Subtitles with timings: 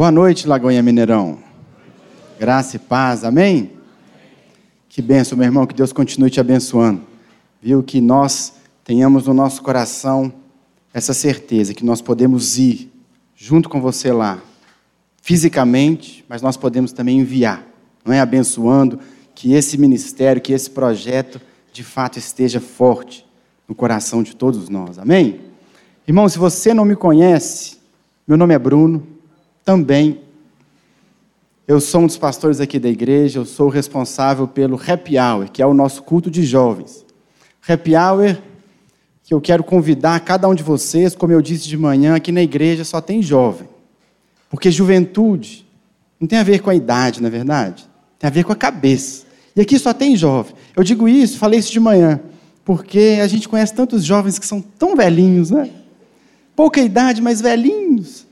[0.00, 1.40] Boa noite, Lagoinha Mineirão.
[2.38, 3.72] Graça e paz, amém?
[4.88, 7.02] Que benção, meu irmão, que Deus continue te abençoando.
[7.60, 7.82] Viu?
[7.82, 10.32] Que nós tenhamos no nosso coração
[10.94, 12.90] essa certeza que nós podemos ir
[13.36, 14.40] junto com você lá,
[15.20, 17.62] fisicamente, mas nós podemos também enviar,
[18.02, 18.20] não é?
[18.20, 18.98] Abençoando
[19.34, 21.38] que esse ministério, que esse projeto
[21.74, 23.26] de fato esteja forte
[23.68, 25.42] no coração de todos nós, amém?
[26.08, 27.76] Irmão, se você não me conhece,
[28.26, 29.19] meu nome é Bruno,
[29.70, 30.18] também.
[31.68, 35.62] Eu sou um dos pastores aqui da igreja, eu sou responsável pelo Happy Hour, que
[35.62, 37.06] é o nosso culto de jovens.
[37.68, 38.36] Happy Hour,
[39.22, 42.42] que eu quero convidar cada um de vocês, como eu disse de manhã, aqui na
[42.42, 43.68] igreja só tem jovem.
[44.48, 45.64] Porque juventude
[46.18, 47.88] não tem a ver com a idade, na é verdade?
[48.18, 49.24] Tem a ver com a cabeça.
[49.54, 50.52] E aqui só tem jovem.
[50.74, 52.18] Eu digo isso, falei isso de manhã,
[52.64, 55.70] porque a gente conhece tantos jovens que são tão velhinhos, né?
[56.56, 58.28] Pouca idade, mas velhinhos.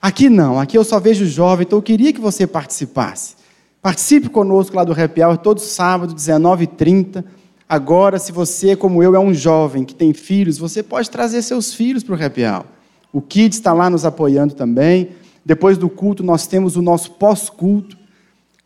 [0.00, 3.36] Aqui não, aqui eu só vejo jovem, então eu queria que você participasse.
[3.80, 7.24] Participe conosco lá do Happy Hour, todo sábado, 19h30.
[7.68, 11.72] Agora, se você, como eu, é um jovem que tem filhos, você pode trazer seus
[11.74, 12.64] filhos para o Happy Hour.
[13.12, 15.10] O Kids está lá nos apoiando também.
[15.44, 17.96] Depois do culto, nós temos o nosso pós-culto,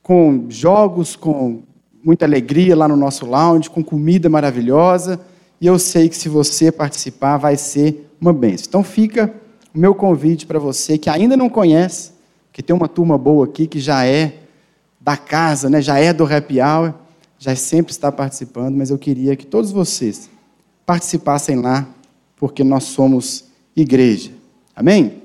[0.02, 1.62] com jogos, com
[2.02, 5.20] muita alegria lá no nosso lounge, com comida maravilhosa.
[5.60, 8.66] E eu sei que se você participar, vai ser uma bênção.
[8.68, 9.32] Então, fica
[9.74, 12.12] o meu convite para você que ainda não conhece,
[12.52, 14.40] que tem uma turma boa aqui que já é
[15.00, 16.92] da casa, né, já é do Happy Hour,
[17.38, 20.28] já sempre está participando, mas eu queria que todos vocês
[20.84, 21.88] participassem lá,
[22.36, 24.32] porque nós somos igreja.
[24.74, 25.22] Amém?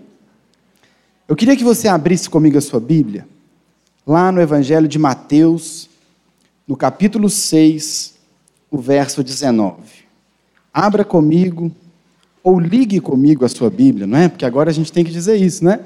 [1.27, 3.27] Eu queria que você abrisse comigo a sua Bíblia,
[4.05, 5.89] lá no Evangelho de Mateus,
[6.67, 8.15] no capítulo 6,
[8.69, 9.77] o verso 19.
[10.73, 11.71] Abra comigo
[12.45, 14.29] ou ligue comigo a sua Bíblia, não é?
[14.29, 15.79] Porque agora a gente tem que dizer isso, né?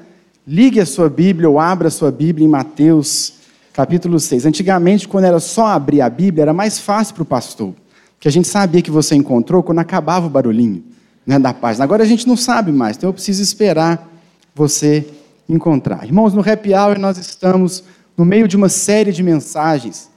[0.45, 3.35] Ligue a sua Bíblia ou abra a sua Bíblia em Mateus
[3.71, 4.45] capítulo 6.
[4.45, 7.73] Antigamente, quando era só abrir a Bíblia, era mais fácil para o pastor,
[8.15, 10.83] porque a gente sabia que você encontrou quando acabava o barulhinho
[11.25, 11.85] né, da página.
[11.85, 14.11] Agora a gente não sabe mais, então eu preciso esperar
[14.53, 15.07] você
[15.47, 16.03] encontrar.
[16.03, 17.85] Irmãos, no Happy Hour nós estamos
[18.17, 20.09] no meio de uma série de mensagens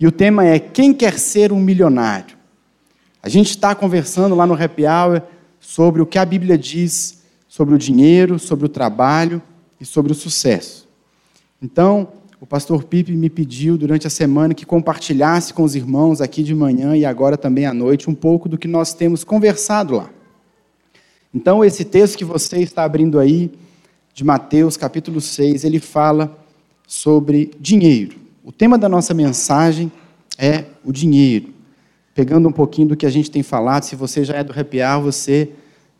[0.00, 2.34] e o tema é Quem quer ser um milionário?
[3.22, 5.20] A gente está conversando lá no Happy Hour
[5.66, 7.18] sobre o que a Bíblia diz
[7.48, 9.42] sobre o dinheiro, sobre o trabalho
[9.80, 10.88] e sobre o sucesso.
[11.60, 12.08] Então,
[12.40, 16.54] o pastor Pipe me pediu durante a semana que compartilhasse com os irmãos aqui de
[16.54, 20.08] manhã e agora também à noite um pouco do que nós temos conversado lá.
[21.34, 23.50] Então, esse texto que você está abrindo aí,
[24.14, 26.38] de Mateus capítulo 6, ele fala
[26.86, 28.16] sobre dinheiro.
[28.44, 29.90] O tema da nossa mensagem
[30.38, 31.55] é o dinheiro
[32.16, 33.82] pegando um pouquinho do que a gente tem falado.
[33.82, 35.50] Se você já é do Hour, você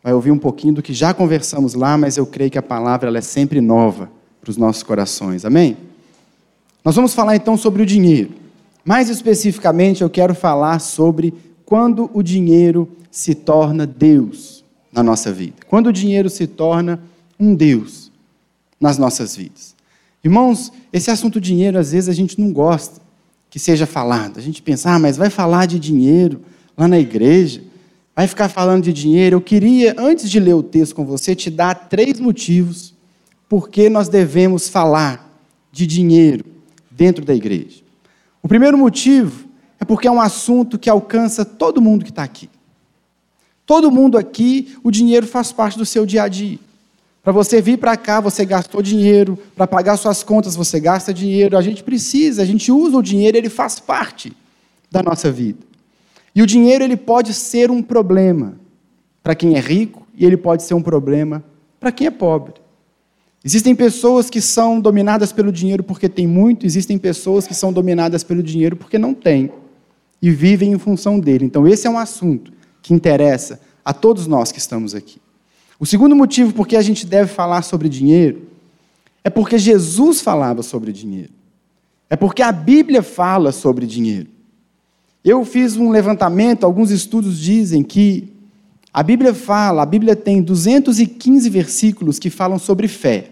[0.03, 3.07] vai ouvir um pouquinho do que já conversamos lá, mas eu creio que a palavra
[3.07, 4.09] ela é sempre nova
[4.41, 5.45] para os nossos corações.
[5.45, 5.77] Amém?
[6.83, 8.31] Nós vamos falar então sobre o dinheiro.
[8.83, 15.57] Mais especificamente, eu quero falar sobre quando o dinheiro se torna Deus na nossa vida.
[15.67, 16.99] Quando o dinheiro se torna
[17.39, 18.11] um Deus
[18.81, 19.75] nas nossas vidas.
[20.23, 23.06] Irmãos, esse assunto dinheiro, às vezes a gente não gosta
[23.49, 24.37] que seja falado.
[24.37, 26.41] A gente pensa, ah, mas vai falar de dinheiro
[26.77, 27.61] lá na igreja,
[28.15, 29.37] vai ficar falando de dinheiro.
[29.37, 32.93] Eu queria, antes de ler o texto com você, te dar três motivos
[33.47, 35.27] por que nós devemos falar
[35.71, 36.45] de dinheiro
[36.91, 37.81] dentro da igreja.
[38.41, 39.47] O primeiro motivo
[39.79, 42.49] é porque é um assunto que alcança todo mundo que está aqui.
[43.65, 46.57] Todo mundo aqui, o dinheiro faz parte do seu dia a dia.
[47.27, 49.37] Para você vir para cá, você gastou dinheiro.
[49.53, 51.57] Para pagar suas contas, você gasta dinheiro.
[51.57, 54.31] A gente precisa, a gente usa o dinheiro, ele faz parte
[54.89, 55.59] da nossa vida.
[56.33, 58.57] E o dinheiro ele pode ser um problema
[59.21, 61.43] para quem é rico e ele pode ser um problema
[61.81, 62.53] para quem é pobre.
[63.43, 68.23] Existem pessoas que são dominadas pelo dinheiro porque têm muito, existem pessoas que são dominadas
[68.23, 69.51] pelo dinheiro porque não têm
[70.21, 71.43] e vivem em função dele.
[71.43, 75.19] Então, esse é um assunto que interessa a todos nós que estamos aqui.
[75.79, 78.47] O segundo motivo por que a gente deve falar sobre dinheiro
[79.23, 81.31] é porque Jesus falava sobre dinheiro.
[82.09, 84.27] É porque a Bíblia fala sobre dinheiro.
[85.23, 88.31] Eu fiz um levantamento, alguns estudos dizem que
[88.93, 93.31] a Bíblia fala, a Bíblia tem 215 versículos que falam sobre fé.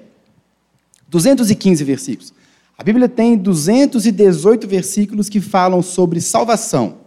[1.10, 2.34] 215 versículos.
[2.78, 6.98] A Bíblia tem 218 versículos que falam sobre salvação.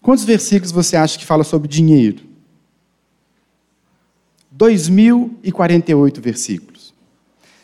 [0.00, 2.22] Quantos versículos você acha que fala sobre dinheiro?
[4.58, 6.94] 2.048 versículos.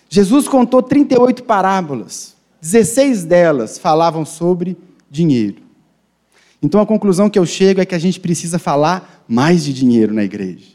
[0.09, 4.77] Jesus contou 38 parábolas, 16 delas falavam sobre
[5.11, 5.63] dinheiro.
[6.63, 10.13] Então a conclusão que eu chego é que a gente precisa falar mais de dinheiro
[10.13, 10.67] na igreja.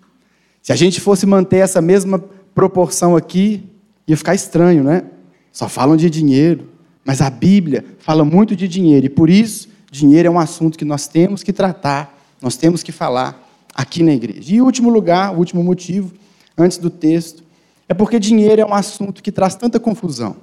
[0.61, 2.23] Se a gente fosse manter essa mesma
[2.53, 3.63] proporção aqui,
[4.07, 5.03] Ia ficar estranho, né?
[5.51, 6.69] Só falam de dinheiro.
[7.03, 10.85] Mas a Bíblia fala muito de dinheiro e por isso, dinheiro é um assunto que
[10.85, 13.44] nós temos que tratar, nós temos que falar
[13.75, 14.55] aqui na igreja.
[14.55, 16.13] E, último lugar, o último motivo,
[16.57, 17.43] antes do texto,
[17.89, 20.37] é porque dinheiro é um assunto que traz tanta confusão.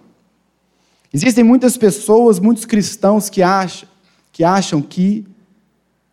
[1.13, 3.89] Existem muitas pessoas, muitos cristãos que acham
[4.31, 5.27] que, acham que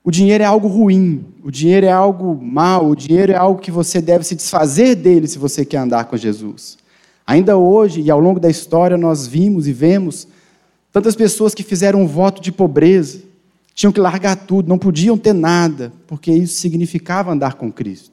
[0.04, 3.72] o dinheiro é algo ruim, o dinheiro é algo mal, o dinheiro é algo que
[3.72, 6.78] você deve se desfazer dele se você quer andar com Jesus.
[7.26, 10.28] Ainda hoje e ao longo da história nós vimos e vemos
[10.92, 13.22] tantas pessoas que fizeram um voto de pobreza,
[13.80, 18.12] tinham que largar tudo, não podiam ter nada, porque isso significava andar com Cristo.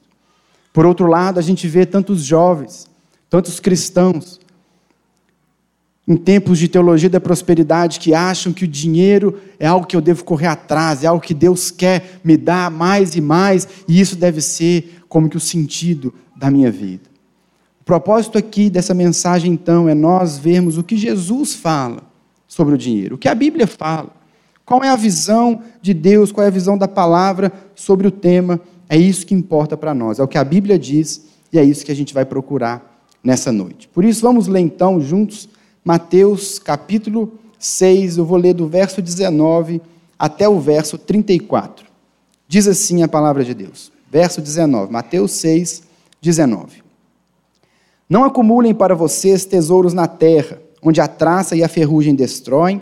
[0.71, 2.89] Por outro lado, a gente vê tantos jovens,
[3.29, 4.39] tantos cristãos
[6.07, 9.99] em tempos de teologia da prosperidade que acham que o dinheiro é algo que eu
[9.99, 14.15] devo correr atrás, é algo que Deus quer me dar mais e mais, e isso
[14.15, 17.09] deve ser como que o sentido da minha vida.
[17.81, 22.03] O propósito aqui dessa mensagem, então, é nós vermos o que Jesus fala
[22.47, 24.15] sobre o dinheiro, o que a Bíblia fala.
[24.67, 28.59] Qual é a visão de Deus, qual é a visão da palavra sobre o tema?
[28.89, 31.85] É isso que importa para nós, é o que a Bíblia diz e é isso
[31.85, 33.87] que a gente vai procurar nessa noite.
[33.87, 35.47] Por isso, vamos ler então juntos
[35.85, 39.81] Mateus capítulo 6, eu vou ler do verso 19
[40.19, 41.85] até o verso 34.
[42.45, 43.89] Diz assim a palavra de Deus.
[44.11, 45.83] Verso 19, Mateus 6,
[46.21, 46.83] 19.
[48.09, 52.81] Não acumulem para vocês tesouros na terra, onde a traça e a ferrugem destroem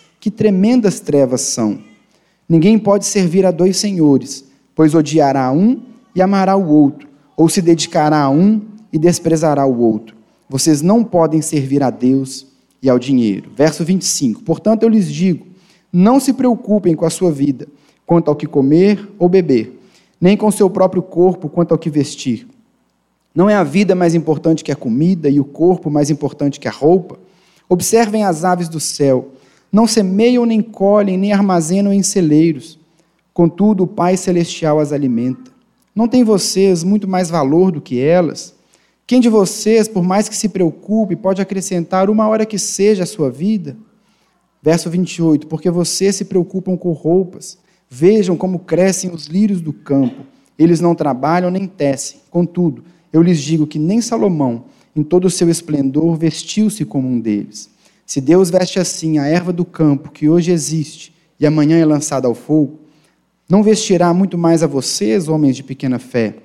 [0.21, 1.79] que tremendas trevas são!
[2.47, 4.45] Ninguém pode servir a dois senhores,
[4.75, 5.81] pois odiará um
[6.15, 8.61] e amará o outro, ou se dedicará a um
[8.93, 10.15] e desprezará o outro.
[10.47, 12.45] Vocês não podem servir a Deus
[12.83, 13.49] e ao dinheiro.
[13.55, 14.43] Verso 25.
[14.43, 15.47] Portanto, eu lhes digo:
[15.91, 17.67] não se preocupem com a sua vida,
[18.05, 19.79] quanto ao que comer ou beber,
[20.19, 22.47] nem com o seu próprio corpo, quanto ao que vestir.
[23.33, 26.67] Não é a vida mais importante que a comida e o corpo mais importante que
[26.67, 27.17] a roupa?
[27.67, 29.31] Observem as aves do céu.
[29.71, 32.77] Não semeiam, nem colhem, nem armazenam em celeiros.
[33.33, 35.51] Contudo, o Pai Celestial as alimenta.
[35.95, 38.53] Não tem vocês muito mais valor do que elas?
[39.07, 43.07] Quem de vocês, por mais que se preocupe, pode acrescentar uma hora que seja a
[43.07, 43.77] sua vida?
[44.61, 47.57] Verso 28: Porque vocês se preocupam com roupas.
[47.89, 50.23] Vejam como crescem os lírios do campo.
[50.57, 52.19] Eles não trabalham nem tecem.
[52.29, 54.65] Contudo, eu lhes digo que nem Salomão,
[54.95, 57.69] em todo o seu esplendor, vestiu-se como um deles.
[58.11, 62.27] Se Deus veste assim a erva do campo, que hoje existe e amanhã é lançada
[62.27, 62.81] ao fogo,
[63.47, 66.35] não vestirá muito mais a vocês, homens de pequena fé?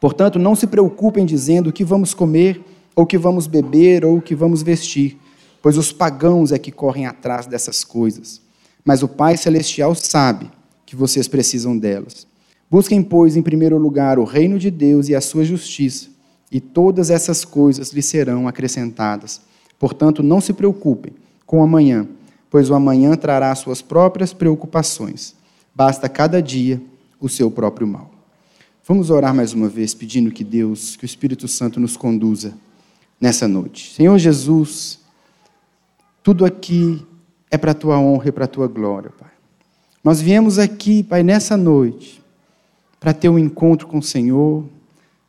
[0.00, 2.64] Portanto, não se preocupem dizendo o que vamos comer,
[2.96, 5.18] ou o que vamos beber, ou o que vamos vestir,
[5.60, 8.40] pois os pagãos é que correm atrás dessas coisas.
[8.82, 10.50] Mas o Pai Celestial sabe
[10.86, 12.26] que vocês precisam delas.
[12.70, 16.08] Busquem, pois, em primeiro lugar o reino de Deus e a sua justiça,
[16.50, 19.52] e todas essas coisas lhe serão acrescentadas.
[19.82, 21.12] Portanto, não se preocupem
[21.44, 22.06] com o amanhã,
[22.48, 25.34] pois o amanhã trará suas próprias preocupações.
[25.74, 26.80] Basta cada dia
[27.18, 28.08] o seu próprio mal.
[28.86, 32.54] Vamos orar mais uma vez, pedindo que Deus, que o Espírito Santo nos conduza
[33.20, 33.92] nessa noite.
[33.92, 35.00] Senhor Jesus,
[36.22, 37.04] tudo aqui
[37.50, 39.32] é para a tua honra e para a tua glória, Pai.
[40.04, 42.22] Nós viemos aqui, Pai, nessa noite,
[43.00, 44.64] para ter um encontro com o Senhor,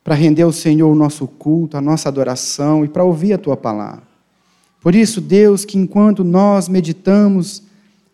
[0.04, 3.56] para render ao Senhor o nosso culto, a nossa adoração e para ouvir a tua
[3.56, 4.13] palavra.
[4.84, 7.62] Por isso, Deus, que enquanto nós meditamos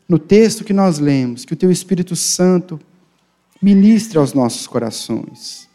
[0.09, 2.79] no texto que nós lemos, que o teu Espírito Santo
[3.61, 5.69] ministre aos nossos corações.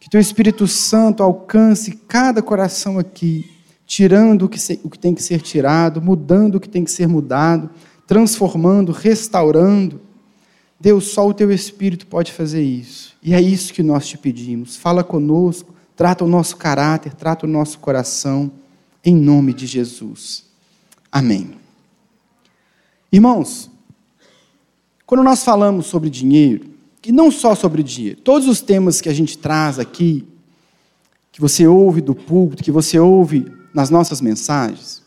[0.00, 3.44] Que teu Espírito Santo alcance cada coração aqui,
[3.86, 7.06] tirando o que, o que tem que ser tirado, mudando o que tem que ser
[7.06, 7.68] mudado,
[8.06, 10.00] transformando, restaurando.
[10.80, 13.14] Deus, só o teu Espírito pode fazer isso.
[13.22, 14.76] E é isso que nós te pedimos.
[14.78, 18.50] Fala conosco, trata o nosso caráter, trata o nosso coração,
[19.04, 20.44] em nome de Jesus.
[21.10, 21.52] Amém.
[23.10, 23.70] Irmãos,
[25.06, 26.78] quando nós falamos sobre dinheiro,
[27.08, 28.20] e não só sobre dinheiro.
[28.20, 30.28] Todos os temas que a gente traz aqui,
[31.32, 35.02] que você ouve do púlpito, que você ouve nas nossas mensagens,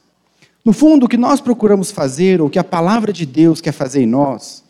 [0.66, 4.02] no fundo, o que nós procuramos fazer, ou que a palavra de Deus quer fazer
[4.02, 4.64] em nós,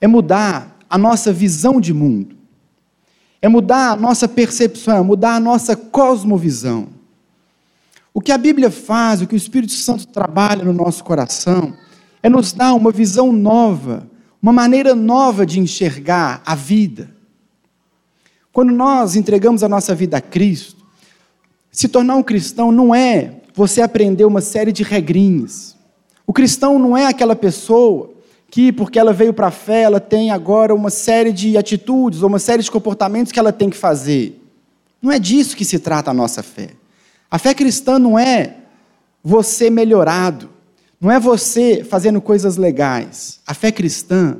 [0.00, 2.36] é mudar a nossa visão de mundo,
[3.42, 6.88] é mudar a nossa percepção, é mudar a nossa cosmovisão.
[8.12, 11.74] O que a Bíblia faz, o que o Espírito Santo trabalha no nosso coração,
[12.22, 14.08] é nos dar uma visão nova,
[14.42, 17.10] uma maneira nova de enxergar a vida.
[18.52, 20.84] Quando nós entregamos a nossa vida a Cristo,
[21.70, 25.76] se tornar um cristão não é você aprender uma série de regrinhas.
[26.26, 28.10] O cristão não é aquela pessoa
[28.50, 32.28] que, porque ela veio para a fé, ela tem agora uma série de atitudes ou
[32.28, 34.40] uma série de comportamentos que ela tem que fazer.
[35.00, 36.70] Não é disso que se trata a nossa fé.
[37.30, 38.56] A fé cristã não é
[39.22, 40.48] você melhorado,
[41.00, 43.40] não é você fazendo coisas legais.
[43.46, 44.38] A fé cristã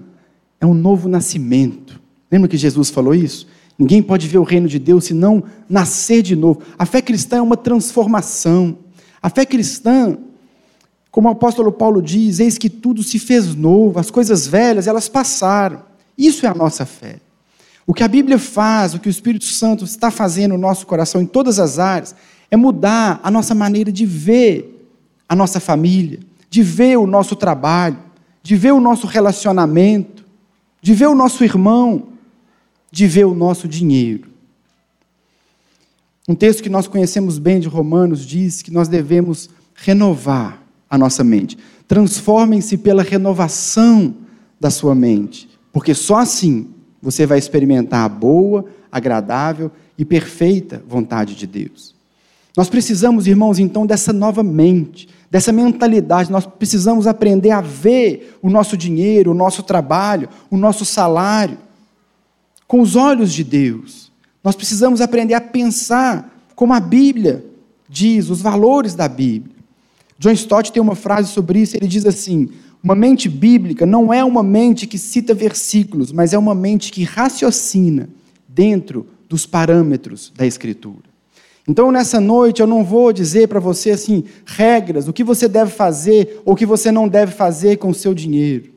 [0.61, 2.01] é um novo nascimento.
[2.31, 3.47] Lembra que Jesus falou isso?
[3.79, 6.63] Ninguém pode ver o reino de Deus se não nascer de novo.
[6.79, 8.79] A fé cristã é uma transformação.
[9.23, 10.19] A fé cristã,
[11.11, 15.09] como o apóstolo Paulo diz, eis que tudo se fez novo, as coisas velhas, elas
[15.09, 15.83] passaram.
[16.17, 17.21] Isso é a nossa fé.
[17.87, 21.23] O que a Bíblia faz, o que o Espírito Santo está fazendo no nosso coração
[21.23, 22.15] em todas as áreas,
[22.51, 24.91] é mudar a nossa maneira de ver
[25.29, 27.99] a nossa família, de ver o nosso trabalho,
[28.43, 30.25] de ver o nosso relacionamento,
[30.81, 32.09] de ver o nosso irmão,
[32.91, 34.29] de ver o nosso dinheiro.
[36.27, 41.23] Um texto que nós conhecemos bem de Romanos diz que nós devemos renovar a nossa
[41.23, 41.59] mente.
[41.87, 44.15] Transformem-se pela renovação
[44.61, 46.69] da sua mente, porque só assim
[47.01, 51.98] você vai experimentar a boa, agradável e perfeita vontade de Deus.
[52.59, 56.29] Nós precisamos, irmãos, então, dessa nova mente, dessa mentalidade.
[56.29, 61.57] Nós precisamos aprender a ver o nosso dinheiro, o nosso trabalho, o nosso salário,
[62.67, 64.11] com os olhos de Deus.
[64.43, 67.45] Nós precisamos aprender a pensar como a Bíblia
[67.89, 69.55] diz, os valores da Bíblia.
[70.19, 72.49] John Stott tem uma frase sobre isso, ele diz assim:
[72.83, 77.05] uma mente bíblica não é uma mente que cita versículos, mas é uma mente que
[77.05, 78.09] raciocina
[78.49, 81.09] dentro dos parâmetros da Escritura.
[81.69, 85.71] Então, nessa noite, eu não vou dizer para você assim, regras, o que você deve
[85.71, 88.73] fazer ou o que você não deve fazer com o seu dinheiro.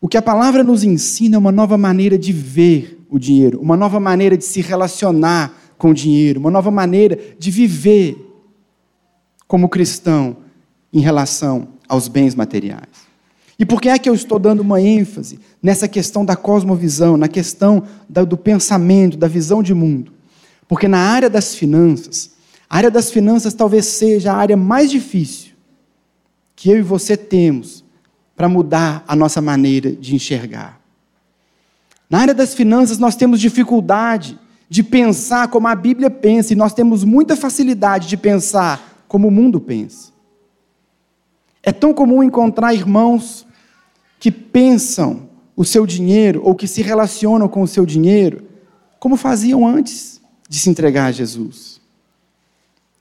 [0.00, 3.76] O que a palavra nos ensina é uma nova maneira de ver o dinheiro, uma
[3.76, 8.16] nova maneira de se relacionar com o dinheiro, uma nova maneira de viver
[9.46, 10.38] como cristão
[10.90, 13.04] em relação aos bens materiais.
[13.58, 17.28] E por que é que eu estou dando uma ênfase nessa questão da cosmovisão, na
[17.28, 20.13] questão do pensamento, da visão de mundo?
[20.66, 22.32] Porque na área das finanças,
[22.68, 25.52] a área das finanças talvez seja a área mais difícil
[26.56, 27.84] que eu e você temos
[28.36, 30.80] para mudar a nossa maneira de enxergar.
[32.08, 36.72] Na área das finanças, nós temos dificuldade de pensar como a Bíblia pensa, e nós
[36.72, 40.12] temos muita facilidade de pensar como o mundo pensa.
[41.62, 43.46] É tão comum encontrar irmãos
[44.18, 48.44] que pensam o seu dinheiro ou que se relacionam com o seu dinheiro
[48.98, 51.80] como faziam antes de se entregar a Jesus.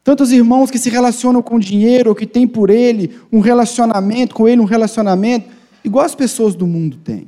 [0.04, 4.36] Tantos irmãos que se relacionam com o dinheiro, ou que têm por ele um relacionamento,
[4.36, 5.50] com ele um relacionamento,
[5.84, 7.28] igual as pessoas do mundo têm.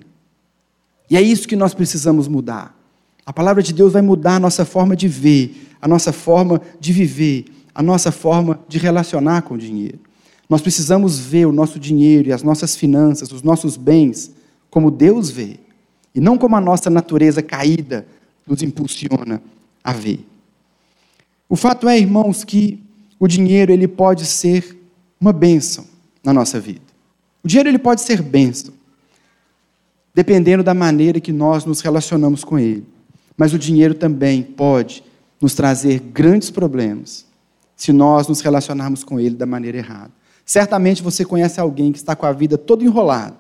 [1.09, 2.75] E é isso que nós precisamos mudar.
[3.25, 6.91] A palavra de Deus vai mudar a nossa forma de ver, a nossa forma de
[6.91, 9.99] viver, a nossa forma de relacionar com o dinheiro.
[10.49, 14.31] Nós precisamos ver o nosso dinheiro e as nossas finanças, os nossos bens,
[14.69, 15.59] como Deus vê,
[16.13, 18.05] e não como a nossa natureza caída
[18.45, 19.41] nos impulsiona
[19.85, 20.27] a ver.
[21.47, 22.83] O fato é, irmãos, que
[23.19, 24.75] o dinheiro ele pode ser
[25.21, 25.85] uma bênção
[26.23, 26.81] na nossa vida.
[27.43, 28.73] O dinheiro ele pode ser bênção,
[30.13, 32.83] dependendo da maneira que nós nos relacionamos com ele.
[33.37, 35.03] Mas o dinheiro também pode
[35.39, 37.25] nos trazer grandes problemas
[37.75, 40.11] se nós nos relacionarmos com ele da maneira errada.
[40.43, 43.37] Certamente você conhece alguém que está com a vida toda enrolada,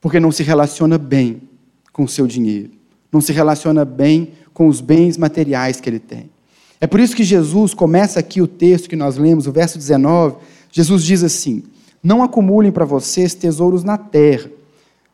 [0.00, 1.42] porque não se relaciona bem
[1.92, 2.70] com o seu dinheiro,
[3.12, 6.30] não se relaciona bem com os bens materiais que ele tem.
[6.80, 10.36] É por isso que Jesus começa aqui o texto que nós lemos, o verso 19.
[10.72, 11.62] Jesus diz assim:
[12.02, 14.50] Não acumulem para vocês tesouros na terra,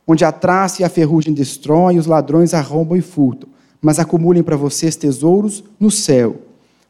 [0.06, 3.50] onde a traça e a ferrugem destroem, os ladrões arrombam e furtam,
[3.82, 6.36] mas acumulem para vocês tesouros no céu,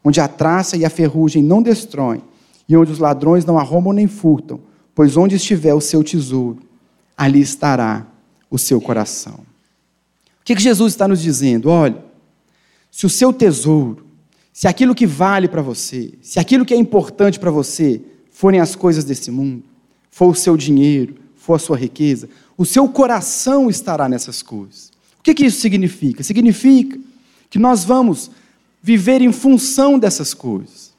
[0.01, 2.21] onde a traça e a ferrugem não destroem,
[2.67, 4.61] e onde os ladrões não arrombam nem furtam,
[4.95, 6.59] pois onde estiver o seu tesouro,
[7.17, 8.07] ali estará
[8.49, 9.48] o seu coração.
[10.49, 11.69] Que, que Jesus está nos dizendo?
[11.69, 12.03] Olha,
[12.89, 14.03] se o seu tesouro,
[14.51, 18.01] se aquilo que vale para você, se aquilo que é importante para você
[18.31, 19.61] forem as coisas desse mundo,
[20.09, 22.27] for o seu dinheiro, for a sua riqueza,
[22.57, 24.91] o seu coração estará nessas coisas.
[25.19, 26.23] O que, que isso significa?
[26.23, 26.97] Significa
[27.47, 28.31] que nós vamos
[28.81, 30.95] viver em função dessas coisas.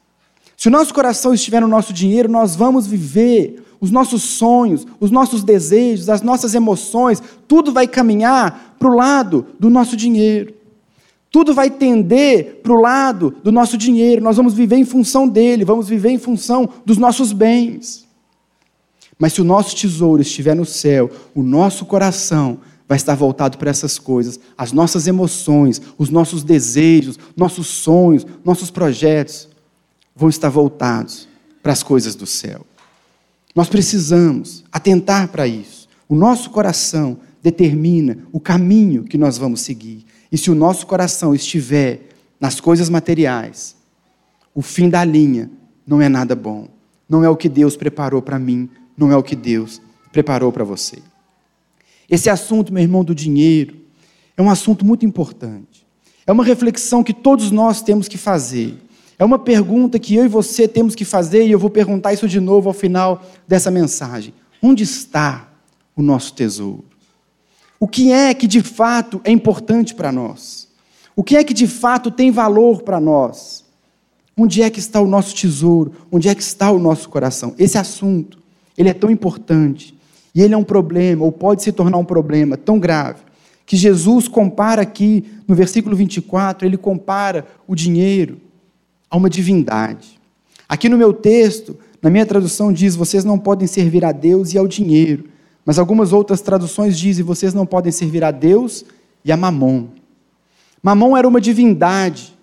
[0.55, 5.09] Se o nosso coração estiver no nosso dinheiro, nós vamos viver os nossos sonhos, os
[5.09, 10.53] nossos desejos, as nossas emoções, tudo vai caminhar para o lado do nosso dinheiro.
[11.31, 15.65] Tudo vai tender para o lado do nosso dinheiro, nós vamos viver em função dele,
[15.65, 18.07] vamos viver em função dos nossos bens.
[19.17, 23.69] Mas se o nosso tesouro estiver no céu, o nosso coração vai estar voltado para
[23.69, 29.47] essas coisas, as nossas emoções, os nossos desejos, nossos sonhos, nossos projetos
[30.15, 31.27] vão estar voltados
[31.63, 32.65] para as coisas do céu.
[33.55, 35.87] Nós precisamos atentar para isso.
[36.07, 40.05] O nosso coração determina o caminho que nós vamos seguir.
[40.31, 43.75] E se o nosso coração estiver nas coisas materiais,
[44.53, 45.49] o fim da linha
[45.85, 46.67] não é nada bom.
[47.07, 49.81] Não é o que Deus preparou para mim, não é o que Deus
[50.11, 50.99] preparou para você.
[52.09, 53.75] Esse assunto, meu irmão, do dinheiro,
[54.35, 55.85] é um assunto muito importante.
[56.25, 58.77] É uma reflexão que todos nós temos que fazer.
[59.21, 62.27] É uma pergunta que eu e você temos que fazer, e eu vou perguntar isso
[62.27, 64.33] de novo ao final dessa mensagem.
[64.59, 65.47] Onde está
[65.95, 66.83] o nosso tesouro?
[67.79, 70.67] O que é que de fato é importante para nós?
[71.15, 73.63] O que é que de fato tem valor para nós?
[74.35, 75.91] Onde é que está o nosso tesouro?
[76.11, 77.53] Onde é que está o nosso coração?
[77.59, 78.39] Esse assunto,
[78.75, 79.93] ele é tão importante
[80.33, 83.19] e ele é um problema, ou pode se tornar um problema tão grave,
[83.67, 88.49] que Jesus compara aqui no versículo 24, ele compara o dinheiro
[89.11, 90.19] a uma divindade.
[90.67, 94.57] Aqui no meu texto, na minha tradução diz: vocês não podem servir a Deus e
[94.57, 95.25] ao dinheiro.
[95.65, 98.85] Mas algumas outras traduções dizem: vocês não podem servir a Deus
[99.23, 99.87] e a Mamon.
[100.81, 102.35] Mamon era uma divindade,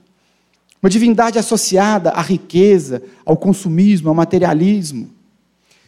[0.80, 5.10] uma divindade associada à riqueza, ao consumismo, ao materialismo.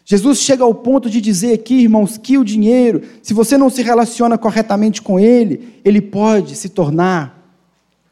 [0.04, 3.82] Jesus chega ao ponto de dizer aqui, irmãos, que o dinheiro, se você não se
[3.82, 7.54] relaciona corretamente com ele, ele pode se tornar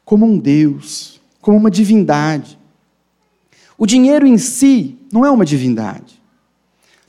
[0.05, 2.58] como um Deus, como uma divindade.
[3.79, 6.21] O dinheiro em si não é uma divindade.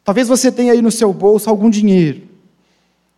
[0.04, 2.22] Talvez você tenha aí no seu bolso algum dinheiro.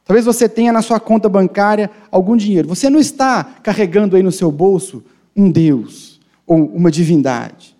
[0.07, 2.67] Talvez você tenha na sua conta bancária algum dinheiro.
[2.67, 5.05] Você não está carregando aí no seu bolso
[5.37, 7.77] um Deus ou uma divindade.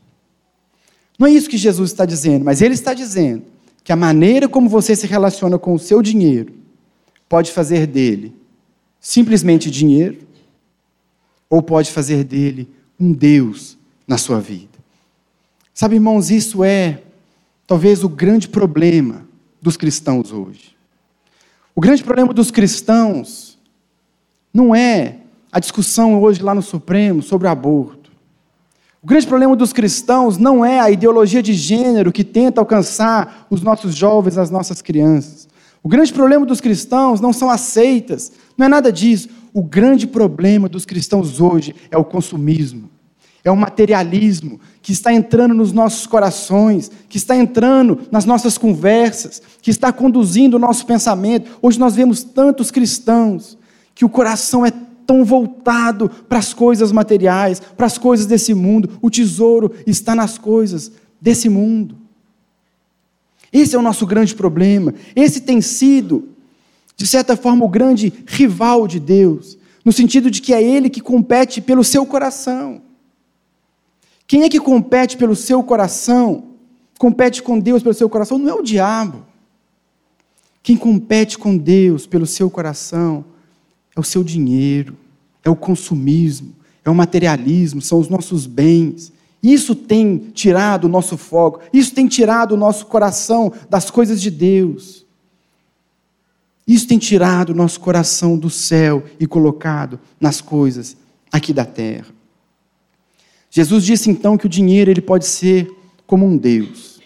[1.19, 3.43] Não é isso que Jesus está dizendo, mas ele está dizendo
[3.83, 6.53] que a maneira como você se relaciona com o seu dinheiro
[7.31, 8.37] pode fazer dele
[9.01, 10.19] simplesmente dinheiro
[11.49, 12.69] ou pode fazer dele
[13.01, 14.72] um Deus na sua vida.
[15.75, 17.03] Sabe, irmãos, isso é
[17.67, 19.27] talvez o grande problema
[19.61, 20.77] dos cristãos hoje.
[21.75, 23.59] O grande problema dos cristãos
[24.53, 25.19] não é
[25.51, 28.13] a discussão hoje lá no Supremo sobre o aborto.
[29.03, 33.63] O grande problema dos cristãos não é a ideologia de gênero que tenta alcançar os
[33.63, 35.49] nossos jovens, as nossas crianças.
[35.83, 39.29] O grande problema dos cristãos não são as seitas, não é nada disso.
[39.53, 42.89] O grande problema dos cristãos hoje é o consumismo,
[43.45, 49.43] é o materialismo que está entrando nos nossos corações, que está entrando nas nossas conversas,
[49.61, 51.51] que está conduzindo o nosso pensamento.
[51.61, 53.59] Hoje nós vemos tantos cristãos
[53.95, 54.73] que o coração é
[55.07, 58.91] tão voltado para as coisas materiais, para as coisas desse mundo.
[59.03, 61.97] O tesouro está nas coisas desse mundo.
[63.53, 64.95] Esse é o nosso grande problema.
[65.15, 66.29] Esse tem sido,
[66.97, 71.01] de certa forma, o grande rival de Deus, no sentido de que é Ele que
[71.01, 72.81] compete pelo seu coração.
[74.33, 76.45] Quem é que compete pelo seu coração?
[76.99, 78.39] Compete com Deus pelo seu coração?
[78.39, 79.27] Não é o diabo.
[80.63, 83.27] Quem compete com Deus pelo seu coração
[83.95, 84.97] é o seu dinheiro,
[85.45, 89.13] é o consumismo, é o materialismo, são os nossos bens.
[89.43, 94.31] Isso tem tirado o nosso foco, isso tem tirado o nosso coração das coisas de
[94.31, 95.05] Deus.
[96.67, 100.97] Isso tem tirado o nosso coração do céu e colocado nas coisas
[101.31, 102.22] aqui da terra.
[103.55, 105.71] Jesus disse então que o dinheiro ele pode ser
[106.07, 107.03] como um Deus.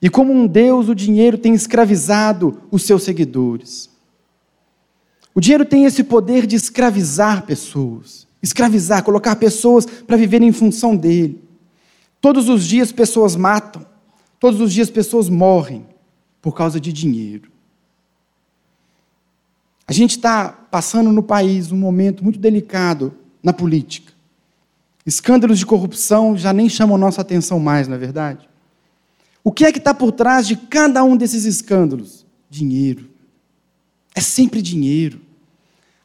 [0.00, 3.90] E como um Deus, o dinheiro tem escravizado os seus seguidores.
[5.34, 10.96] O dinheiro tem esse poder de escravizar pessoas, escravizar, colocar pessoas para viverem em função
[10.96, 11.44] dele.
[12.18, 13.84] Todos os dias pessoas matam,
[14.40, 15.86] todos os dias pessoas morrem
[16.40, 17.50] por causa de dinheiro.
[19.86, 24.07] A gente está passando no país um momento muito delicado na política.
[25.08, 28.46] Escândalos de corrupção já nem chamam nossa atenção mais, não é verdade?
[29.42, 32.26] O que é que está por trás de cada um desses escândalos?
[32.50, 33.08] Dinheiro.
[34.14, 35.18] É sempre dinheiro.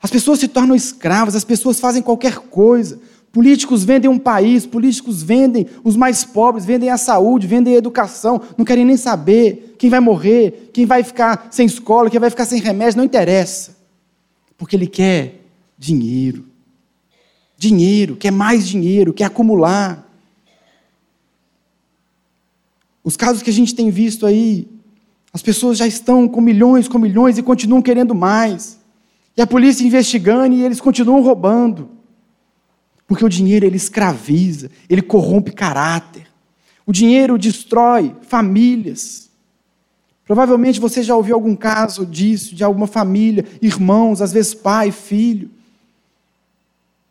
[0.01, 2.97] As pessoas se tornam escravas, as pessoas fazem qualquer coisa.
[3.29, 8.41] Políticos vendem um país, políticos vendem os mais pobres, vendem a saúde, vendem a educação,
[8.57, 12.45] não querem nem saber quem vai morrer, quem vai ficar sem escola, quem vai ficar
[12.45, 13.75] sem remédio, não interessa.
[14.57, 15.41] Porque ele quer
[15.77, 16.52] dinheiro
[17.63, 20.09] dinheiro, quer mais dinheiro, quer acumular.
[23.03, 24.67] Os casos que a gente tem visto aí,
[25.31, 28.79] as pessoas já estão com milhões, com milhões e continuam querendo mais.
[29.35, 31.89] E a polícia investigando e eles continuam roubando.
[33.07, 36.27] Porque o dinheiro ele escraviza, ele corrompe caráter.
[36.85, 39.29] O dinheiro destrói famílias.
[40.25, 45.49] Provavelmente você já ouviu algum caso disso, de alguma família, irmãos, às vezes pai, filho.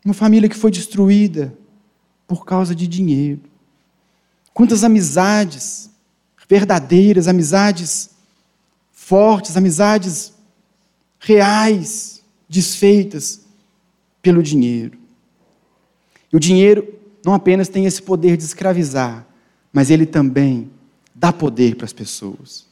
[0.04, 1.56] Uma família que foi destruída
[2.26, 3.40] por causa de dinheiro.
[4.52, 5.90] Quantas amizades
[6.48, 8.10] verdadeiras, amizades
[8.90, 10.34] fortes, amizades
[11.18, 13.40] reais, desfeitas
[14.20, 14.98] pelo dinheiro.
[16.30, 19.26] E o dinheiro não apenas tem esse poder de escravizar,
[19.72, 20.70] mas ele também
[21.14, 22.66] dá poder para as pessoas.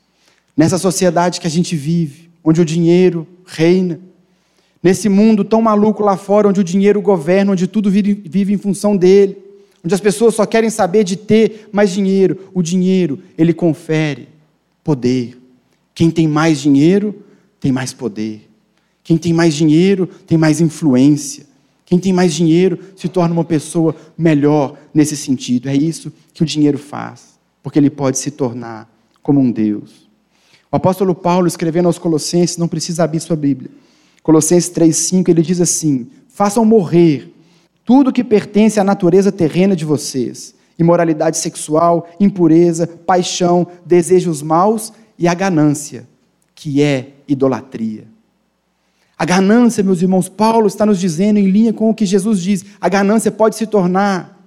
[0.56, 3.98] Nessa sociedade que a gente vive, onde o dinheiro reina,
[4.82, 8.96] nesse mundo tão maluco lá fora, onde o dinheiro governa, onde tudo vive em função
[8.96, 9.36] dele,
[9.84, 14.28] onde as pessoas só querem saber de ter mais dinheiro, o dinheiro, ele confere
[14.82, 15.38] poder.
[15.94, 17.14] Quem tem mais dinheiro,
[17.60, 18.48] tem mais poder.
[19.04, 21.44] Quem tem mais dinheiro, tem mais influência.
[21.84, 25.68] Quem tem mais dinheiro se torna uma pessoa melhor nesse sentido.
[25.68, 28.88] É isso que o dinheiro faz, porque ele pode se tornar
[29.22, 30.08] como um Deus.
[30.70, 33.70] O apóstolo Paulo, escrevendo aos Colossenses, não precisa abrir sua Bíblia.
[34.22, 37.32] Colossenses 3,5, ele diz assim: Façam morrer
[37.84, 45.26] tudo que pertence à natureza terrena de vocês: imoralidade sexual, impureza, paixão, desejos maus e
[45.26, 46.08] a ganância,
[46.54, 48.04] que é idolatria.
[49.18, 52.64] A ganância, meus irmãos, Paulo está nos dizendo em linha com o que Jesus diz:
[52.80, 54.40] a ganância pode se tornar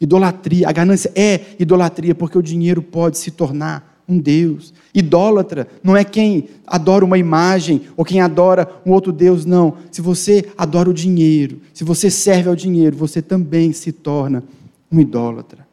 [0.00, 0.68] idolatria.
[0.68, 4.72] A ganância é idolatria, porque o dinheiro pode se tornar um Deus.
[4.94, 9.74] Idólatra não é quem adora uma imagem ou quem adora um outro Deus, não.
[9.90, 14.42] Se você adora o dinheiro, se você serve ao dinheiro, você também se torna
[14.90, 15.68] um idólatra.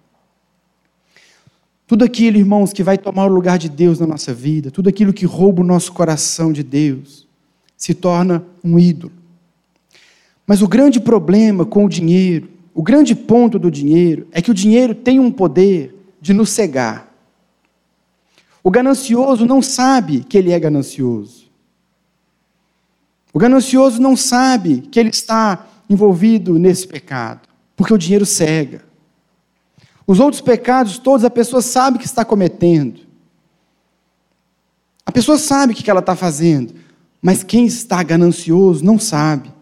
[1.87, 5.13] Tudo aquilo, irmãos, que vai tomar o lugar de Deus na nossa vida, tudo aquilo
[5.13, 7.27] que rouba o nosso coração de Deus,
[7.77, 9.13] se torna um ídolo.
[10.47, 14.53] Mas o grande problema com o dinheiro, o grande ponto do dinheiro, é que o
[14.53, 17.04] dinheiro tem um poder de nos cegar.
[18.65, 21.45] O ganancioso não sabe que ele é ganancioso.
[23.31, 28.83] O ganancioso não sabe que ele está envolvido nesse pecado, porque o dinheiro cega.
[30.07, 33.01] Os outros pecados todos a pessoa sabe que está cometendo.
[35.05, 36.73] A pessoa sabe o que ela está fazendo,
[37.21, 39.53] mas quem está ganancioso não sabe.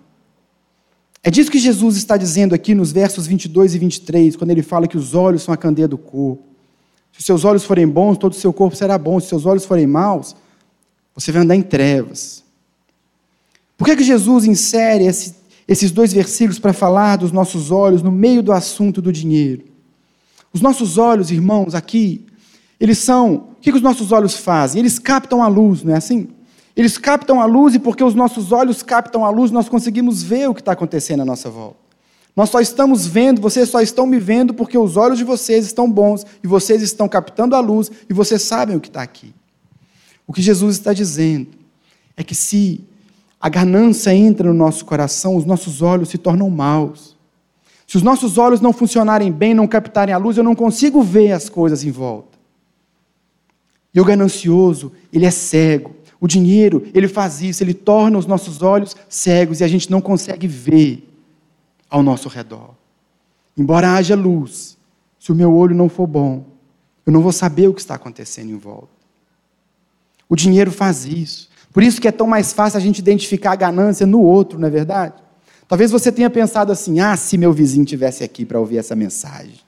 [1.21, 4.87] É disso que Jesus está dizendo aqui nos versos 22 e 23, quando ele fala
[4.87, 6.52] que os olhos são a candeia do corpo.
[7.13, 9.19] Se seus olhos forem bons, todo o seu corpo será bom.
[9.19, 10.35] Se seus olhos forem maus,
[11.15, 12.43] você vai andar em trevas.
[13.77, 15.35] Por que, que Jesus insere esse,
[15.67, 19.63] esses dois versículos para falar dos nossos olhos no meio do assunto do dinheiro?
[20.51, 22.25] Os nossos olhos, irmãos, aqui,
[22.79, 23.35] eles são.
[23.35, 24.79] O que, que os nossos olhos fazem?
[24.79, 26.27] Eles captam a luz, não é assim?
[26.75, 30.49] Eles captam a luz e porque os nossos olhos captam a luz, nós conseguimos ver
[30.49, 31.82] o que está acontecendo à nossa volta.
[32.35, 35.89] Nós só estamos vendo, vocês só estão me vendo porque os olhos de vocês estão
[35.89, 39.33] bons e vocês estão captando a luz e vocês sabem o que está aqui.
[40.25, 41.49] O que Jesus está dizendo
[42.17, 42.81] é que se
[43.39, 47.15] a ganância entra no nosso coração, os nossos olhos se tornam maus.
[47.85, 51.33] Se os nossos olhos não funcionarem bem, não captarem a luz, eu não consigo ver
[51.33, 52.39] as coisas em volta.
[53.93, 55.93] E o ganancioso, ele é cego.
[56.19, 60.01] O dinheiro, ele faz isso, ele torna os nossos olhos cegos e a gente não
[60.01, 61.12] consegue ver
[61.93, 62.71] ao nosso redor.
[63.55, 64.75] Embora haja luz,
[65.19, 66.43] se o meu olho não for bom,
[67.05, 68.89] eu não vou saber o que está acontecendo em volta.
[70.27, 71.49] O dinheiro faz isso.
[71.71, 74.67] Por isso que é tão mais fácil a gente identificar a ganância no outro, não
[74.67, 75.13] é verdade?
[75.67, 79.59] Talvez você tenha pensado assim: ah, se meu vizinho tivesse aqui para ouvir essa mensagem.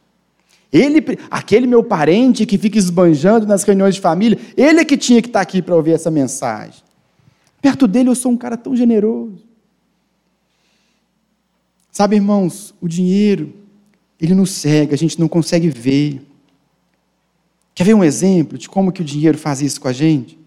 [0.74, 5.22] Ele, aquele meu parente que fica esbanjando nas reuniões de família, ele é que tinha
[5.22, 6.82] que estar aqui para ouvir essa mensagem.
[7.62, 9.55] Perto dele eu sou um cara tão generoso.
[11.96, 13.54] Sabe, irmãos, o dinheiro,
[14.20, 16.22] ele nos cega, a gente não consegue ver.
[17.74, 20.38] Quer ver um exemplo de como que o dinheiro faz isso com a gente?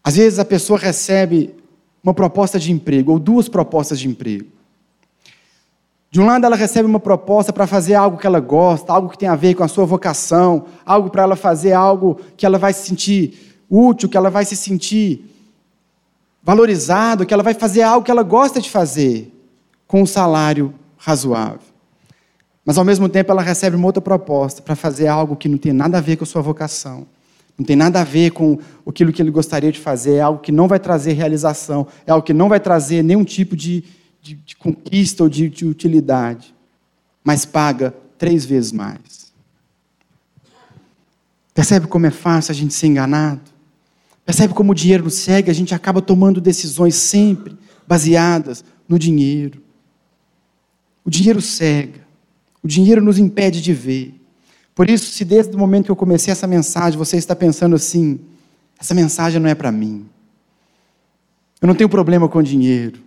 [0.00, 1.52] Às vezes a pessoa recebe
[2.04, 4.46] uma proposta de emprego, ou duas propostas de emprego.
[6.08, 9.18] De um lado, ela recebe uma proposta para fazer algo que ela gosta, algo que
[9.18, 12.72] tem a ver com a sua vocação, algo para ela fazer algo que ela vai
[12.72, 15.33] se sentir útil, que ela vai se sentir
[16.44, 19.32] valorizado, que ela vai fazer algo que ela gosta de fazer,
[19.86, 21.60] com um salário razoável.
[22.64, 25.72] Mas ao mesmo tempo ela recebe uma outra proposta para fazer algo que não tem
[25.72, 27.06] nada a ver com a sua vocação,
[27.56, 30.52] não tem nada a ver com aquilo que ele gostaria de fazer, é algo que
[30.52, 33.84] não vai trazer realização, é algo que não vai trazer nenhum tipo de,
[34.20, 36.54] de, de conquista ou de, de utilidade,
[37.22, 39.32] mas paga três vezes mais.
[41.54, 43.53] Percebe como é fácil a gente ser enganado?
[44.24, 45.50] Percebe como o dinheiro nos segue?
[45.50, 47.56] A gente acaba tomando decisões sempre
[47.86, 49.62] baseadas no dinheiro.
[51.04, 52.00] O dinheiro cega.
[52.62, 54.14] O dinheiro nos impede de ver.
[54.74, 58.18] Por isso, se desde o momento que eu comecei essa mensagem você está pensando assim:
[58.80, 60.06] essa mensagem não é para mim.
[61.60, 63.00] Eu não tenho problema com dinheiro.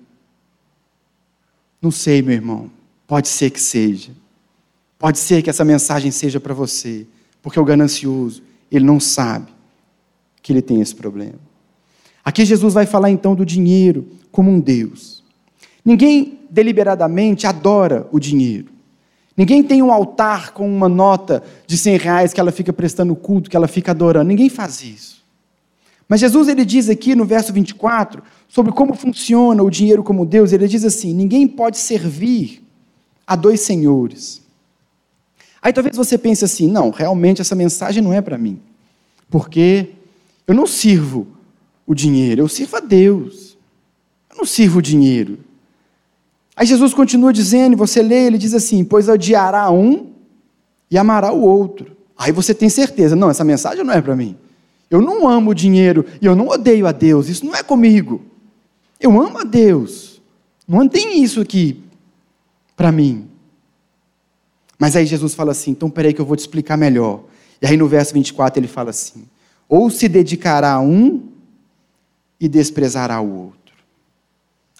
[1.81, 2.69] Não sei, meu irmão.
[3.07, 4.11] Pode ser que seja.
[4.99, 7.05] Pode ser que essa mensagem seja para você,
[7.41, 9.56] porque o ganancioso, ele não sabe
[10.47, 11.35] que ele tem esse problema.
[12.23, 15.21] Aqui Jesus vai falar então do dinheiro como um Deus.
[15.83, 18.69] Ninguém deliberadamente adora o dinheiro.
[19.35, 23.49] Ninguém tem um altar com uma nota de 100 reais que ela fica prestando culto,
[23.49, 24.29] que ela fica adorando.
[24.29, 25.21] Ninguém faz isso.
[26.07, 30.53] Mas Jesus ele diz aqui no verso 24 sobre como funciona o dinheiro como Deus.
[30.53, 32.65] Ele diz assim: ninguém pode servir
[33.27, 34.41] a dois senhores.
[35.61, 38.61] Aí talvez você pense assim: não, realmente essa mensagem não é para mim,
[39.29, 39.96] porque
[40.47, 41.27] eu não sirvo
[41.85, 43.57] o dinheiro, eu sirvo a Deus.
[44.31, 45.39] Eu não sirvo o dinheiro.
[46.55, 50.11] Aí Jesus continua dizendo, você lê, ele diz assim: Pois odiará um
[50.89, 51.95] e amará o outro.
[52.17, 54.35] Aí você tem certeza, não, essa mensagem não é para mim.
[54.89, 58.21] Eu não amo o dinheiro e eu não odeio a Deus, isso não é comigo.
[58.99, 60.21] Eu amo a Deus.
[60.67, 61.83] Não tem isso aqui
[62.75, 63.27] para mim.
[64.79, 67.23] Mas aí Jesus fala assim: então peraí que eu vou te explicar melhor.
[67.61, 69.27] E aí no verso 24 ele fala assim:
[69.67, 71.29] ou se dedicará a um
[72.39, 73.57] e desprezará o outro.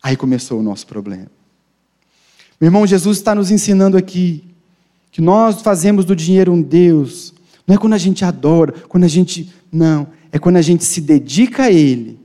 [0.02, 1.28] Aí começou o nosso problema.
[2.60, 4.44] Meu irmão, Jesus está nos ensinando aqui
[5.12, 7.34] que nós fazemos do dinheiro um Deus.
[7.68, 9.52] Não é quando a gente adora, quando a gente.
[9.72, 10.08] Não.
[10.32, 12.20] É quando a gente se dedica a Ele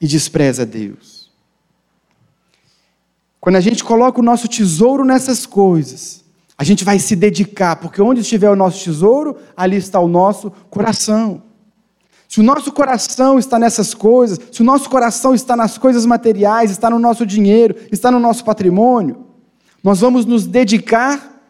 [0.00, 1.30] e despreza Deus.
[3.40, 6.24] Quando a gente coloca o nosso tesouro nessas coisas,
[6.58, 10.50] a gente vai se dedicar, porque onde estiver o nosso tesouro, ali está o nosso
[10.70, 11.42] coração.
[12.28, 16.70] Se o nosso coração está nessas coisas, se o nosso coração está nas coisas materiais,
[16.70, 19.24] está no nosso dinheiro, está no nosso patrimônio,
[19.82, 21.40] nós vamos nos dedicar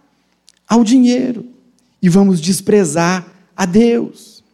[0.69, 1.47] ao dinheiro
[2.03, 4.45] e vamos desprezar a Deus.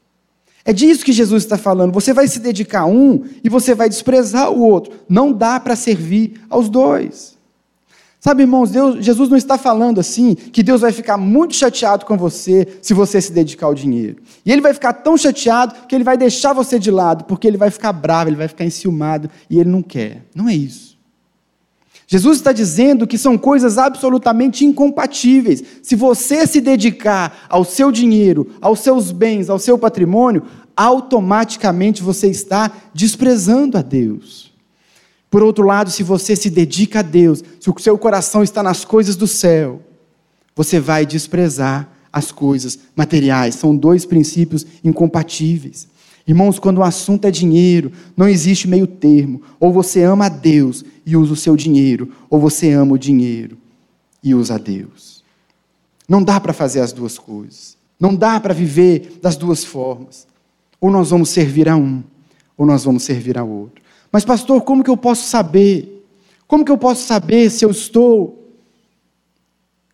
[0.65, 1.93] É disso que Jesus está falando.
[1.93, 4.93] Você vai se dedicar a um e você vai desprezar o outro.
[5.09, 7.37] Não dá para servir aos dois.
[8.25, 12.17] Sabe, irmãos, Deus, Jesus não está falando assim que Deus vai ficar muito chateado com
[12.17, 14.23] você se você se dedicar ao dinheiro.
[14.47, 17.57] E ele vai ficar tão chateado que ele vai deixar você de lado, porque ele
[17.57, 20.23] vai ficar bravo, ele vai ficar enciumado e ele não quer.
[20.37, 20.97] Não é isso.
[22.07, 25.61] Jesus está dizendo que são coisas absolutamente incompatíveis.
[25.83, 30.45] Se você se dedicar ao seu dinheiro, aos seus bens, ao seu patrimônio,
[30.77, 34.52] automaticamente você está desprezando a Deus.
[35.33, 38.85] Por outro lado, se você se dedica a Deus, se o seu coração está nas
[38.85, 39.81] coisas do céu,
[40.55, 43.55] você vai desprezar as coisas materiais.
[43.55, 45.89] São dois princípios incompatíveis.
[46.29, 49.41] Irmãos, quando o assunto é dinheiro, não existe meio termo.
[49.59, 53.57] Ou você ama a Deus e usa o seu dinheiro, ou você ama o dinheiro
[54.23, 55.25] e usa a Deus.
[56.07, 57.79] Não dá para fazer as duas coisas.
[57.99, 60.27] Não dá para viver das duas formas.
[60.79, 62.05] Ou nós vamos servir a um,
[62.55, 63.83] ou nós vamos servir ao outro.
[64.13, 66.07] Mas, pastor, como que eu posso saber?
[66.47, 68.39] Como que eu posso saber se eu estou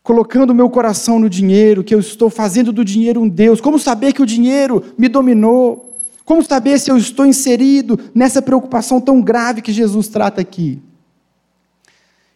[0.03, 3.61] colocando o meu coração no dinheiro, que eu estou fazendo do dinheiro um Deus?
[3.61, 5.97] Como saber que o dinheiro me dominou?
[6.25, 10.83] Como saber se eu estou inserido nessa preocupação tão grave que Jesus trata aqui?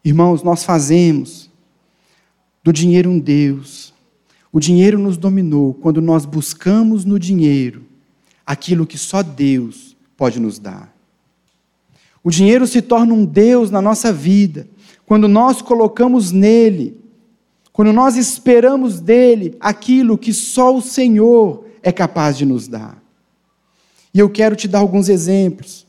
[0.05, 1.51] Irmãos, nós fazemos
[2.63, 3.93] do dinheiro um Deus.
[4.53, 7.85] O dinheiro nos dominou quando nós buscamos no dinheiro
[8.47, 10.92] aquilo que só Deus pode nos dar.
[12.25, 14.69] O dinheiro se torna um Deus na nossa vida
[15.07, 16.97] quando nós colocamos nele,
[17.73, 23.03] quando nós esperamos dele aquilo que só o Senhor é capaz de nos dar.
[24.15, 25.87] E eu quero te dar alguns exemplos,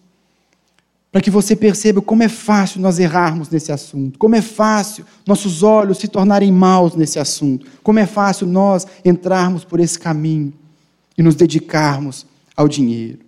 [1.12, 5.62] para que você perceba como é fácil nós errarmos nesse assunto, como é fácil nossos
[5.62, 10.52] olhos se tornarem maus nesse assunto, como é fácil nós entrarmos por esse caminho
[11.17, 13.19] e nos dedicarmos ao dinheiro.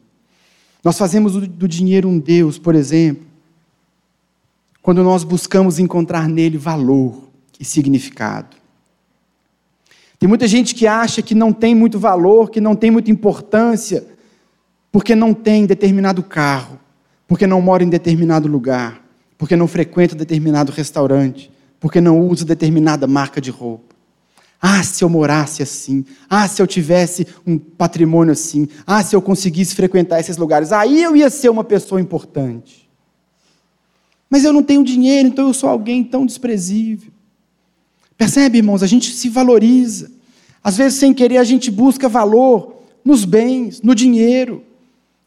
[0.86, 3.26] Nós fazemos do dinheiro um Deus, por exemplo,
[4.84, 7.24] quando nós buscamos encontrar nele valor
[7.60, 8.56] e significado.
[10.19, 14.06] Tem muita gente que acha que não tem muito valor, que não tem muita importância,
[14.91, 16.80] porque não tem determinado carro,
[17.28, 19.04] porque não mora em determinado lugar,
[19.39, 23.95] porque não frequenta determinado restaurante, porque não usa determinada marca de roupa.
[24.67, 26.04] Ah, se eu morasse assim.
[26.28, 28.67] Ah, se eu tivesse um patrimônio assim.
[28.84, 30.71] Ah, se eu conseguisse frequentar esses lugares.
[30.71, 32.89] Aí eu ia ser uma pessoa importante.
[34.28, 37.12] Mas eu não tenho dinheiro, então eu sou alguém tão desprezível.
[38.17, 38.82] Percebe, irmãos?
[38.82, 40.12] A gente se valoriza.
[40.63, 44.63] Às vezes, sem querer, a gente busca valor nos bens, no dinheiro.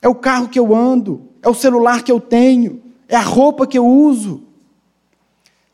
[0.02, 3.68] É o carro que eu ando, é o celular que eu tenho, é a roupa
[3.68, 4.42] que eu uso.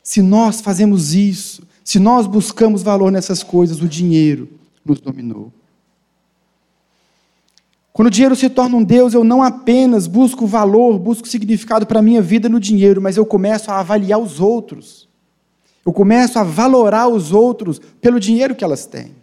[0.03, 4.49] Se nós fazemos isso, se nós buscamos valor nessas coisas, o dinheiro
[4.83, 5.53] nos dominou.
[7.93, 11.99] Quando o dinheiro se torna um Deus, eu não apenas busco valor, busco significado para
[11.99, 15.07] a minha vida no dinheiro, mas eu começo a avaliar os outros.
[15.85, 19.15] Eu começo a valorar os outros pelo dinheiro que elas têm.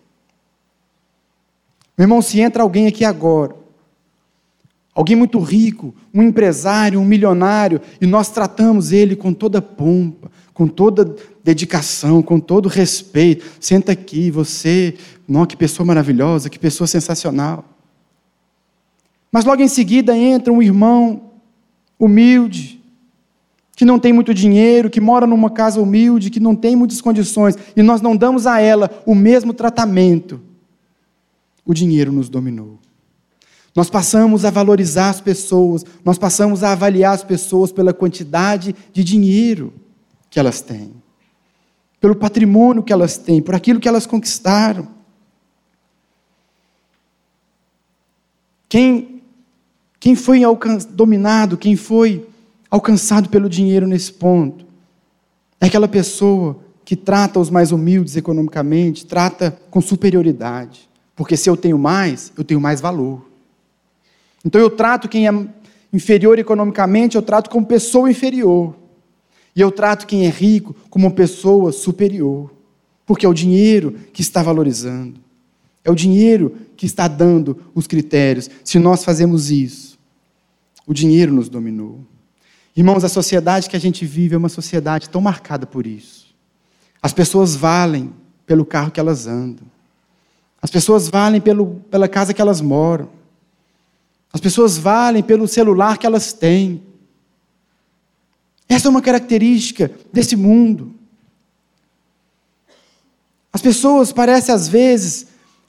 [1.98, 3.56] Meu irmão, se entra alguém aqui agora,
[4.94, 10.68] alguém muito rico, um empresário, um milionário, e nós tratamos ele com toda pompa, com
[10.68, 13.44] toda dedicação, com todo respeito.
[13.60, 14.94] Senta aqui, você,
[15.26, 17.64] não, que pessoa maravilhosa, que pessoa sensacional.
[19.30, 21.30] Mas logo em seguida entra um irmão
[21.98, 22.82] humilde,
[23.74, 27.56] que não tem muito dinheiro, que mora numa casa humilde, que não tem muitas condições,
[27.74, 30.40] e nós não damos a ela o mesmo tratamento.
[31.64, 32.78] O dinheiro nos dominou.
[33.74, 39.02] Nós passamos a valorizar as pessoas, nós passamos a avaliar as pessoas pela quantidade de
[39.02, 39.72] dinheiro
[40.28, 40.92] que elas têm,
[42.02, 44.88] pelo patrimônio que elas têm, por aquilo que elas conquistaram.
[48.68, 49.22] Quem
[50.00, 50.40] quem foi
[50.90, 52.26] dominado, quem foi
[52.68, 54.66] alcançado pelo dinheiro nesse ponto?
[55.60, 60.90] É aquela pessoa que trata os mais humildes economicamente, trata com superioridade.
[61.14, 63.24] Porque se eu tenho mais, eu tenho mais valor.
[64.44, 65.46] Então eu trato quem é
[65.92, 68.81] inferior economicamente, eu trato como pessoa inferior.
[69.54, 72.50] E eu trato quem é rico como pessoa superior.
[73.04, 75.20] Porque é o dinheiro que está valorizando.
[75.84, 78.48] É o dinheiro que está dando os critérios.
[78.64, 79.98] Se nós fazemos isso,
[80.86, 82.00] o dinheiro nos dominou.
[82.74, 86.34] Irmãos, a sociedade que a gente vive é uma sociedade tão marcada por isso.
[87.02, 88.12] As pessoas valem
[88.46, 89.66] pelo carro que elas andam.
[90.60, 93.10] As pessoas valem pelo, pela casa que elas moram.
[94.32, 96.82] As pessoas valem pelo celular que elas têm.
[98.72, 100.94] Essa é uma característica desse mundo.
[103.52, 105.26] As pessoas parecem às vezes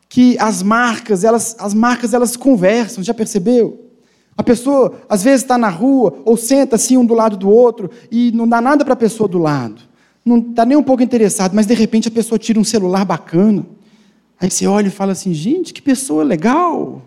[0.07, 3.89] que as marcas, elas, as marcas elas conversam, já percebeu?
[4.37, 7.91] A pessoa, às vezes, está na rua ou senta assim um do lado do outro
[8.09, 9.81] e não dá nada para a pessoa do lado.
[10.25, 13.65] Não está nem um pouco interessado, mas de repente a pessoa tira um celular bacana.
[14.39, 17.01] Aí você olha e fala assim: gente, que pessoa legal.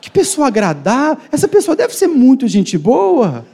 [0.00, 1.24] Que pessoa agradável.
[1.32, 3.44] Essa pessoa deve ser muito gente boa.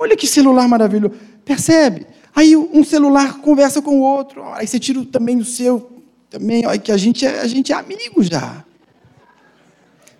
[0.00, 1.14] Olha que celular maravilhoso.
[1.44, 2.06] Percebe?
[2.34, 4.42] Aí um celular conversa com o outro.
[4.54, 5.90] Aí você tira também o seu.
[6.30, 8.64] Também, olha que a gente é, a gente é amigo já.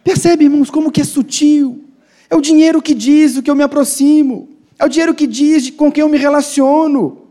[0.04, 1.82] Percebe, irmãos, como que é sutil?
[2.28, 4.50] É o dinheiro que diz o que eu me aproximo.
[4.78, 7.22] É o dinheiro que diz com quem eu me relaciono.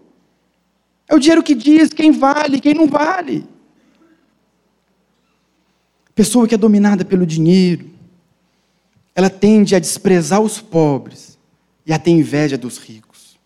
[1.07, 3.45] É o dinheiro que diz quem vale, quem não vale.
[6.15, 7.91] Pessoa que é dominada pelo dinheiro,
[9.13, 11.38] ela tende a desprezar os pobres
[11.89, 13.37] e a ter inveja dos ricos.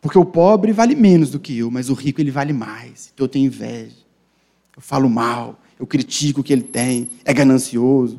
[0.00, 3.12] Porque o pobre vale menos do que eu, mas o rico ele vale mais.
[3.14, 3.94] Então eu tenho inveja.
[4.74, 8.18] Eu falo mal, eu critico o que ele tem, é ganancioso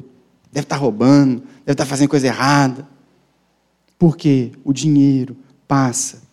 [0.57, 2.87] deve estar roubando, deve estar fazendo coisa errada.
[3.99, 5.35] Porque o dinheiro
[5.67, 6.23] passa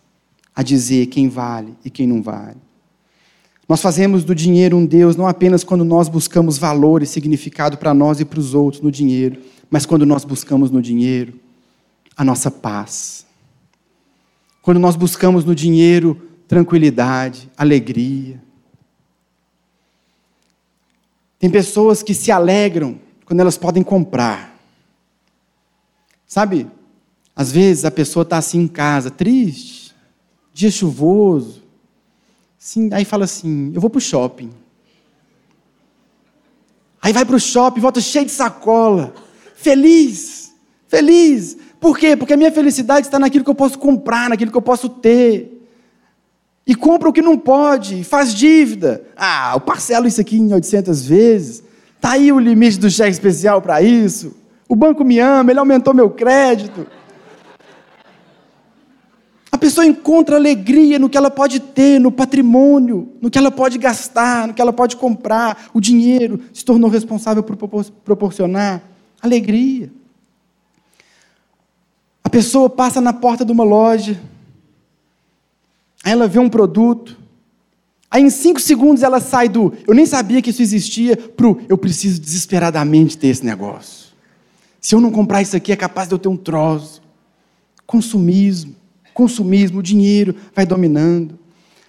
[0.55, 2.57] a dizer quem vale e quem não vale.
[3.67, 7.93] Nós fazemos do dinheiro um Deus não apenas quando nós buscamos valor e significado para
[7.93, 11.39] nós e para os outros no dinheiro, mas quando nós buscamos no dinheiro
[12.15, 13.25] a nossa paz.
[14.61, 18.41] Quando nós buscamos no dinheiro tranquilidade, alegria.
[21.39, 24.55] Tem pessoas que se alegram quando elas podem comprar.
[26.25, 26.67] Sabe?
[27.35, 29.93] Às vezes a pessoa está assim em casa, triste,
[30.53, 31.63] dia chuvoso.
[32.57, 34.51] Sim, aí fala assim: eu vou para o shopping.
[37.01, 39.13] Aí vai para o shopping, volta cheio de sacola,
[39.55, 40.53] feliz,
[40.87, 41.57] feliz.
[41.79, 42.15] Por quê?
[42.15, 45.67] Porque a minha felicidade está naquilo que eu posso comprar, naquilo que eu posso ter.
[46.67, 49.03] E compra o que não pode, faz dívida.
[49.15, 51.63] Ah, eu parcelo isso aqui em 800 vezes.
[51.95, 54.35] Está aí o limite do cheque especial para isso.
[54.67, 56.87] O banco me ama, ele aumentou meu crédito.
[59.51, 63.77] A pessoa encontra alegria no que ela pode ter, no patrimônio, no que ela pode
[63.77, 65.67] gastar, no que ela pode comprar.
[65.73, 67.55] O dinheiro se tornou responsável por
[68.03, 68.81] proporcionar
[69.21, 69.91] alegria.
[72.35, 74.19] Pessoa passa na porta de uma loja,
[76.03, 77.17] aí ela vê um produto,
[78.11, 81.77] Aí em cinco segundos ela sai do eu nem sabia que isso existia pro eu
[81.77, 84.09] preciso desesperadamente ter esse negócio.
[84.81, 87.01] Se eu não comprar isso aqui é capaz de eu ter um troço.
[87.85, 88.75] Consumismo,
[89.13, 91.39] consumismo, o dinheiro vai dominando.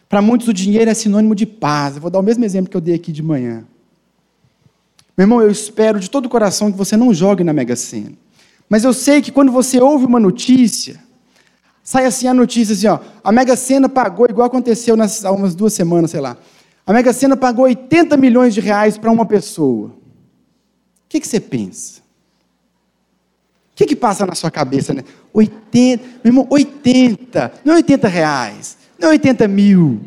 [0.09, 1.97] Para muitos o dinheiro é sinônimo de paz.
[1.97, 3.65] Eu vou dar o mesmo exemplo que eu dei aqui de manhã.
[5.19, 8.26] Meu irmão, eu espero de todo o coração que você não jogue na Mega Sena.
[8.69, 11.01] Mas eu sei que quando você ouve uma notícia,
[11.87, 15.55] Sai assim a notícia assim, ó, a Mega Sena pagou, igual aconteceu nas, há umas
[15.55, 16.37] duas semanas, sei lá.
[16.85, 19.91] A Mega Sena pagou 80 milhões de reais para uma pessoa.
[19.91, 19.93] O
[21.09, 22.01] que, que você pensa?
[23.71, 25.05] O que, que passa na sua cabeça, né?
[25.33, 30.01] 80, meu irmão, 80, não é 80 reais, não é 80 mil.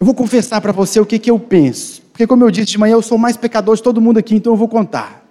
[0.00, 2.02] Eu vou confessar para você o que, que eu penso.
[2.10, 4.52] Porque, como eu disse de manhã, eu sou mais pecador de todo mundo aqui, então
[4.52, 5.27] eu vou contar.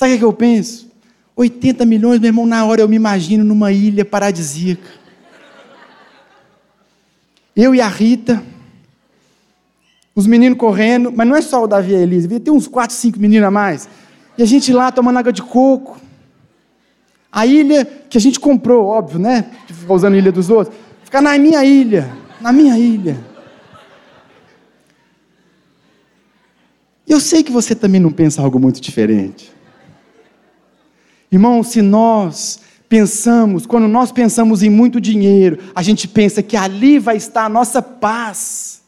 [0.00, 0.90] Sabe o que, eu penso?
[1.36, 4.88] 80 milhões, meu irmão, na hora eu me imagino numa ilha paradisíaca.
[7.54, 8.42] Eu e a Rita,
[10.14, 12.96] os meninos correndo, mas não é só o Davi e a Elisa, tem uns 4,
[12.96, 13.90] 5 meninos a mais.
[14.38, 16.00] E a gente lá tomando água de coco.
[17.30, 19.50] A ilha que a gente comprou, óbvio, né?
[19.66, 20.74] Ficar usando a ilha dos outros.
[21.04, 23.18] Ficar na minha ilha, na minha ilha.
[27.06, 29.59] Eu sei que você também não pensa algo muito diferente.
[31.30, 36.98] Irmão, se nós pensamos, quando nós pensamos em muito dinheiro, a gente pensa que ali
[36.98, 38.82] vai estar a nossa paz.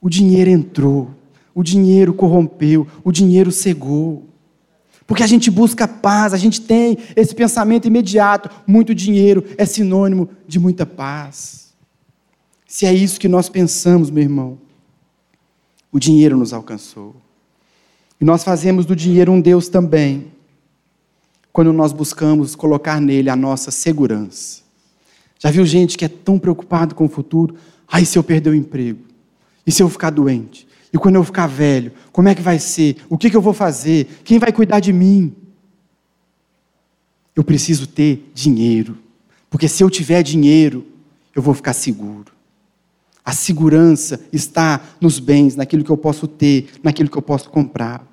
[0.00, 1.10] O dinheiro entrou,
[1.52, 4.24] o dinheiro corrompeu, o dinheiro cegou.
[5.04, 10.28] Porque a gente busca paz, a gente tem esse pensamento imediato: muito dinheiro é sinônimo
[10.46, 11.74] de muita paz.
[12.68, 14.58] Se é isso que nós pensamos, meu irmão,
[15.90, 17.16] o dinheiro nos alcançou.
[18.20, 20.35] E nós fazemos do dinheiro um Deus também
[21.56, 24.60] quando nós buscamos colocar nele a nossa segurança.
[25.38, 27.56] Já viu gente que é tão preocupado com o futuro?
[27.88, 28.98] Ai, se eu perder o emprego?
[29.66, 30.68] E se eu ficar doente?
[30.92, 32.98] E quando eu ficar velho, como é que vai ser?
[33.08, 34.06] O que, que eu vou fazer?
[34.22, 35.34] Quem vai cuidar de mim?
[37.34, 38.98] Eu preciso ter dinheiro,
[39.48, 40.84] porque se eu tiver dinheiro,
[41.34, 42.32] eu vou ficar seguro.
[43.24, 48.06] A segurança está nos bens, naquilo que eu posso ter, naquilo que eu posso comprar.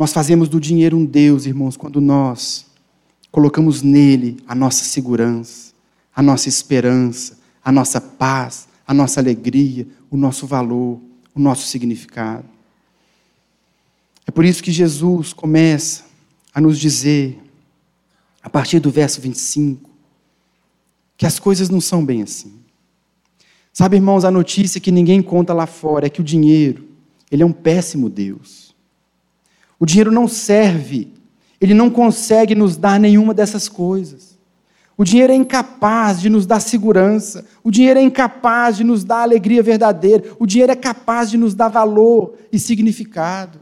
[0.00, 2.64] Nós fazemos do dinheiro um Deus, irmãos, quando nós
[3.30, 5.74] colocamos nele a nossa segurança,
[6.16, 10.98] a nossa esperança, a nossa paz, a nossa alegria, o nosso valor,
[11.34, 12.46] o nosso significado.
[14.26, 16.06] É por isso que Jesus começa
[16.54, 17.38] a nos dizer,
[18.42, 19.90] a partir do verso 25,
[21.14, 22.54] que as coisas não são bem assim.
[23.70, 26.88] Sabe, irmãos, a notícia que ninguém conta lá fora é que o dinheiro,
[27.30, 28.69] ele é um péssimo Deus.
[29.80, 31.10] O dinheiro não serve,
[31.58, 34.38] ele não consegue nos dar nenhuma dessas coisas.
[34.94, 39.22] O dinheiro é incapaz de nos dar segurança, o dinheiro é incapaz de nos dar
[39.22, 43.58] alegria verdadeira, o dinheiro é capaz de nos dar valor e significado.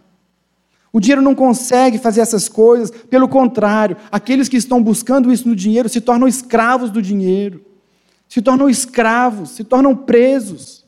[0.93, 5.55] O dinheiro não consegue fazer essas coisas, pelo contrário, aqueles que estão buscando isso no
[5.55, 7.65] dinheiro se tornam escravos do dinheiro,
[8.29, 10.85] se tornam escravos, se tornam presos.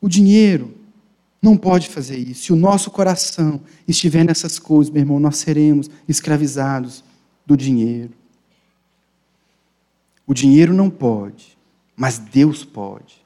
[0.00, 0.79] O dinheiro
[1.42, 2.44] não pode fazer isso.
[2.44, 7.02] Se o nosso coração estiver nessas coisas, meu irmão, nós seremos escravizados
[7.46, 8.12] do dinheiro.
[10.26, 11.58] O dinheiro não pode,
[11.96, 13.20] mas Deus pode.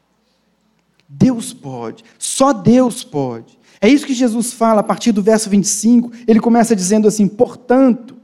[1.08, 3.58] Deus pode, só Deus pode.
[3.80, 6.10] É isso que Jesus fala a partir do verso 25.
[6.26, 8.16] Ele começa dizendo assim: portanto,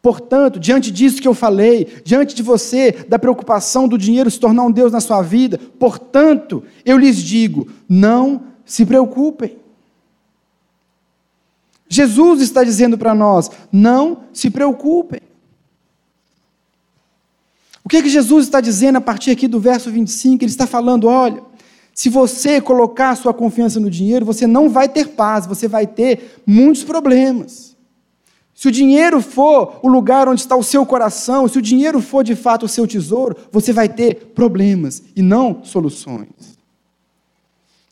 [0.00, 4.62] portanto, diante disso que eu falei, diante de você, da preocupação do dinheiro se tornar
[4.62, 9.58] um Deus na sua vida, portanto, eu lhes digo: não se preocupem.
[11.86, 15.20] Jesus está dizendo para nós: não se preocupem.
[17.84, 20.42] O que, é que Jesus está dizendo a partir aqui do verso 25?
[20.42, 21.42] Ele está falando: olha,
[21.92, 25.86] se você colocar a sua confiança no dinheiro, você não vai ter paz, você vai
[25.86, 27.76] ter muitos problemas.
[28.54, 32.24] Se o dinheiro for o lugar onde está o seu coração, se o dinheiro for
[32.24, 36.51] de fato o seu tesouro, você vai ter problemas e não soluções.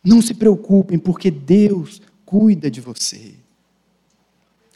[0.04, 3.34] Não se preocupem, porque Deus cuida de você.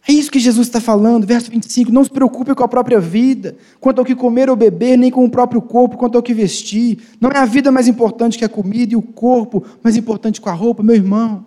[0.06, 1.90] É isso que Jesus está falando, verso 25.
[1.90, 5.24] Não se preocupe com a própria vida, quanto ao que comer ou beber, nem com
[5.24, 6.98] o próprio corpo, quanto ao que vestir.
[7.18, 10.48] Não é a vida mais importante que a comida e o corpo mais importante que
[10.48, 11.46] a roupa, meu irmão.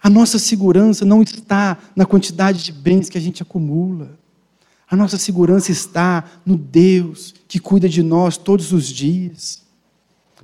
[0.00, 4.16] A nossa segurança não está na quantidade de bens que a gente acumula.
[4.88, 9.63] A nossa segurança está no Deus que cuida de nós todos os dias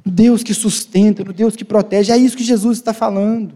[0.04, 2.12] no Deus que sustenta, no Deus que protege.
[2.12, 3.52] É isso que Jesus está falando.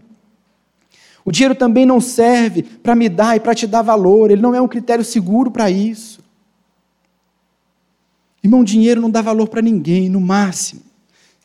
[1.23, 4.53] O dinheiro também não serve para me dar e para te dar valor, ele não
[4.53, 6.23] é um critério seguro para isso.
[8.43, 10.81] Irmão, dinheiro não dá valor para ninguém, no máximo.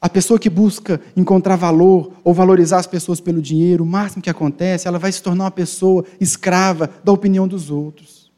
[0.03, 4.29] A pessoa que busca encontrar valor ou valorizar as pessoas pelo dinheiro, o máximo que
[4.29, 8.31] acontece, ela vai se tornar uma pessoa escrava da opinião dos outros.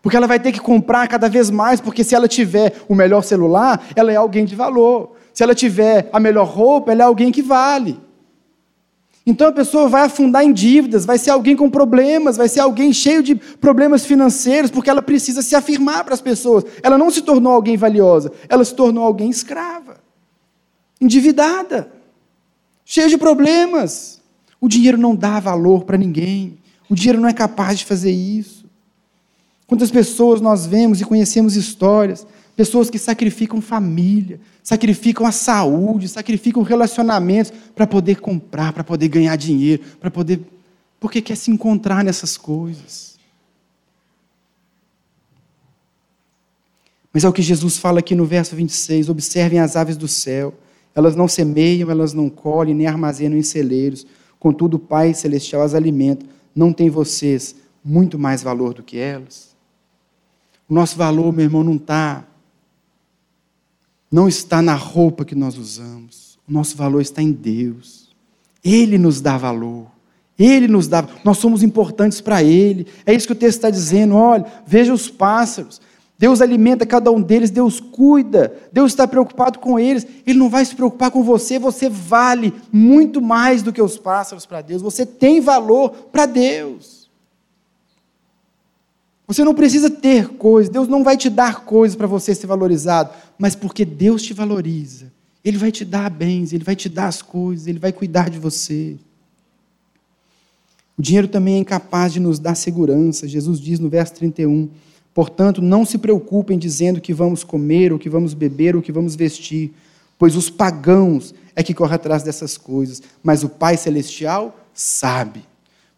[0.00, 3.22] Porque ela vai ter que comprar cada vez mais, porque se ela tiver o melhor
[3.22, 5.14] celular, ela é alguém de valor.
[5.32, 7.98] Se ela tiver a melhor roupa, ela é alguém que vale.
[9.24, 12.92] Então a pessoa vai afundar em dívidas, vai ser alguém com problemas, vai ser alguém
[12.92, 16.64] cheio de problemas financeiros, porque ela precisa se afirmar para as pessoas.
[16.82, 19.98] Ela não se tornou alguém valiosa, ela se tornou alguém escrava,
[21.00, 21.92] endividada,
[22.84, 24.20] cheia de problemas.
[24.60, 26.58] O dinheiro não dá valor para ninguém,
[26.88, 28.64] o dinheiro não é capaz de fazer isso.
[29.66, 32.26] Quantas pessoas nós vemos e conhecemos histórias
[32.60, 39.34] Pessoas que sacrificam família, sacrificam a saúde, sacrificam relacionamentos para poder comprar, para poder ganhar
[39.34, 40.42] dinheiro, para poder.
[41.00, 43.18] Porque quer se encontrar nessas coisas.
[47.10, 49.08] Mas é o que Jesus fala aqui no verso 26.
[49.08, 50.52] Observem as aves do céu.
[50.94, 54.06] Elas não semeiam, elas não colhem, nem armazenam em celeiros.
[54.38, 56.26] Contudo, o Pai Celestial as alimenta.
[56.54, 59.56] Não tem vocês muito mais valor do que elas?
[60.68, 62.26] O nosso valor, meu irmão, não está
[64.10, 66.38] não está na roupa que nós usamos.
[66.48, 68.10] O nosso valor está em Deus.
[68.64, 69.86] Ele nos dá valor.
[70.38, 71.06] Ele nos dá.
[71.24, 72.86] Nós somos importantes para Ele.
[73.06, 74.16] É isso que o texto está dizendo.
[74.16, 75.80] Olha, veja os pássaros.
[76.20, 80.06] Deus alimenta cada um deles, Deus cuida, Deus está preocupado com eles.
[80.26, 84.44] Ele não vai se preocupar com você, você vale muito mais do que os pássaros
[84.44, 84.82] para Deus.
[84.82, 86.99] Você tem valor para Deus.
[89.30, 93.10] Você não precisa ter coisas, Deus não vai te dar coisas para você ser valorizado,
[93.38, 95.12] mas porque Deus te valoriza.
[95.44, 98.40] Ele vai te dar bens, ele vai te dar as coisas, ele vai cuidar de
[98.40, 98.96] você.
[100.98, 103.28] O dinheiro também é incapaz de nos dar segurança.
[103.28, 104.68] Jesus diz no verso 31:
[105.14, 109.14] Portanto, não se preocupem dizendo que vamos comer, ou que vamos beber, ou que vamos
[109.14, 109.72] vestir,
[110.18, 115.44] pois os pagãos é que correm atrás dessas coisas, mas o Pai Celestial sabe.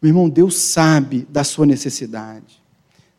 [0.03, 2.62] Meu irmão, Deus sabe da sua necessidade.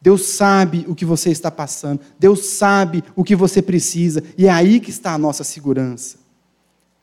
[0.04, 4.50] Deus sabe o que você está passando, Deus sabe o que você precisa, e é
[4.50, 6.18] aí que está a nossa segurança.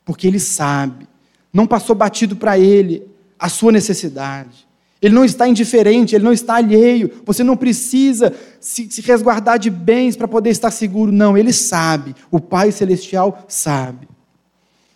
[0.05, 1.07] Porque Ele sabe,
[1.51, 3.07] não passou batido para Ele
[3.39, 4.67] a sua necessidade.
[5.01, 7.09] Ele não está indiferente, ele não está alheio.
[7.25, 11.11] Você não precisa se, se resguardar de bens para poder estar seguro.
[11.11, 12.15] Não, ele sabe.
[12.29, 14.07] O Pai Celestial sabe.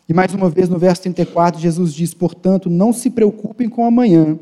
[0.08, 3.88] E mais uma vez, no verso 34, Jesus diz: Portanto, não se preocupem com o
[3.88, 4.38] amanhã,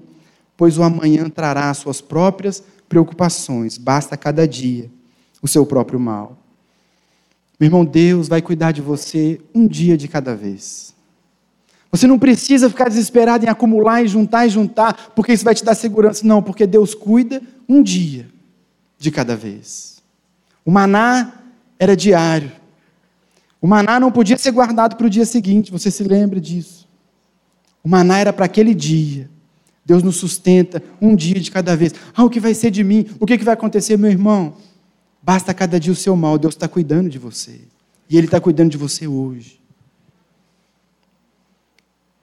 [0.58, 2.62] pois o amanhã trará suas próprias
[2.94, 4.88] preocupações, basta cada dia
[5.42, 6.38] o seu próprio mal.
[7.60, 10.94] Meu irmão, Deus vai cuidar de você um dia de cada vez.
[11.92, 15.66] Você não precisa ficar desesperado em acumular e juntar e juntar, porque isso vai te
[15.66, 16.26] dar segurança.
[16.26, 18.28] Não, porque Deus cuida um dia
[19.00, 19.98] de cada vez.
[20.64, 21.34] O maná
[21.80, 22.52] era diário.
[23.60, 26.88] O maná não podia ser guardado para o dia seguinte, você se lembra disso.
[27.84, 29.33] O maná era para aquele dia.
[29.86, 31.94] Deus nos sustenta um dia de cada vez.
[32.16, 33.06] Ah, o que vai ser de mim?
[33.20, 34.56] O que, vai acontecer, meu irmão?
[35.22, 37.62] Basta cada dia o seu mal, Deus está cuidando de você.
[38.10, 39.60] E Ele está cuidando de você hoje.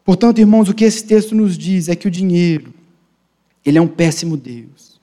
[0.04, 2.72] Portanto, irmãos, o que esse texto nos diz é que o dinheiro,
[3.64, 4.98] ele é um péssimo Deus.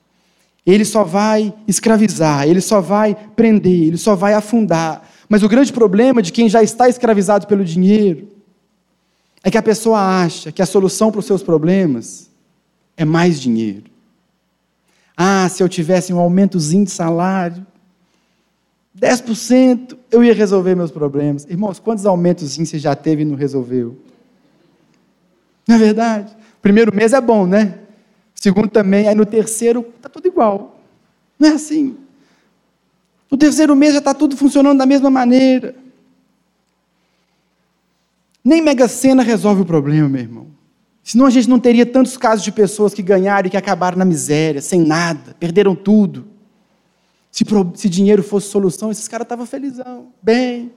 [0.66, 5.08] Ele só vai escravizar, ele só vai prender, ele só vai afundar.
[5.28, 8.28] Mas o grande problema de quem já está escravizado pelo dinheiro
[9.42, 12.27] é que a pessoa acha que a solução para os seus problemas
[12.98, 13.84] é mais dinheiro.
[15.16, 17.64] Ah, se eu tivesse um aumentozinho de salário,
[18.98, 21.46] 10%, eu ia resolver meus problemas.
[21.48, 23.96] Irmãos, quantos aumentos você já teve e não resolveu?
[25.66, 26.36] Não é verdade?
[26.60, 27.78] Primeiro mês é bom, né?
[28.34, 30.80] Segundo também, aí no terceiro está tudo igual.
[31.38, 31.96] Não é assim.
[33.30, 35.76] No terceiro mês já está tudo funcionando da mesma maneira.
[38.42, 40.47] Nem Mega Sena resolve o problema, meu irmão.
[41.08, 44.04] Senão a gente não teria tantos casos de pessoas que ganharam e que acabaram na
[44.04, 46.26] miséria, sem nada, perderam tudo.
[47.30, 47.46] Se,
[47.76, 50.70] se dinheiro fosse solução, esses caras estavam felizão, bem.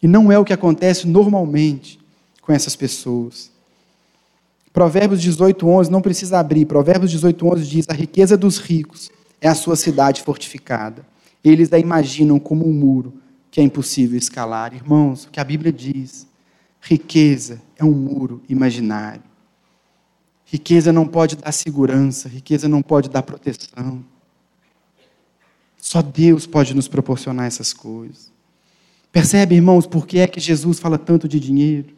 [0.00, 1.98] E não é o que acontece normalmente
[2.40, 3.50] com essas pessoas.
[4.72, 6.64] Provérbios 18, 11, não precisa abrir.
[6.64, 11.04] Provérbios 18, 11 diz: A riqueza dos ricos é a sua cidade fortificada.
[11.42, 13.12] Eles a imaginam como um muro
[13.50, 14.72] que é impossível escalar.
[14.72, 16.28] Irmãos, o que a Bíblia diz:
[16.80, 19.31] riqueza é um muro imaginário.
[20.52, 24.04] Riqueza não pode dar segurança, riqueza não pode dar proteção.
[25.78, 28.30] Só Deus pode nos proporcionar essas coisas.
[29.10, 31.94] Percebe, irmãos, por que é que Jesus fala tanto de dinheiro?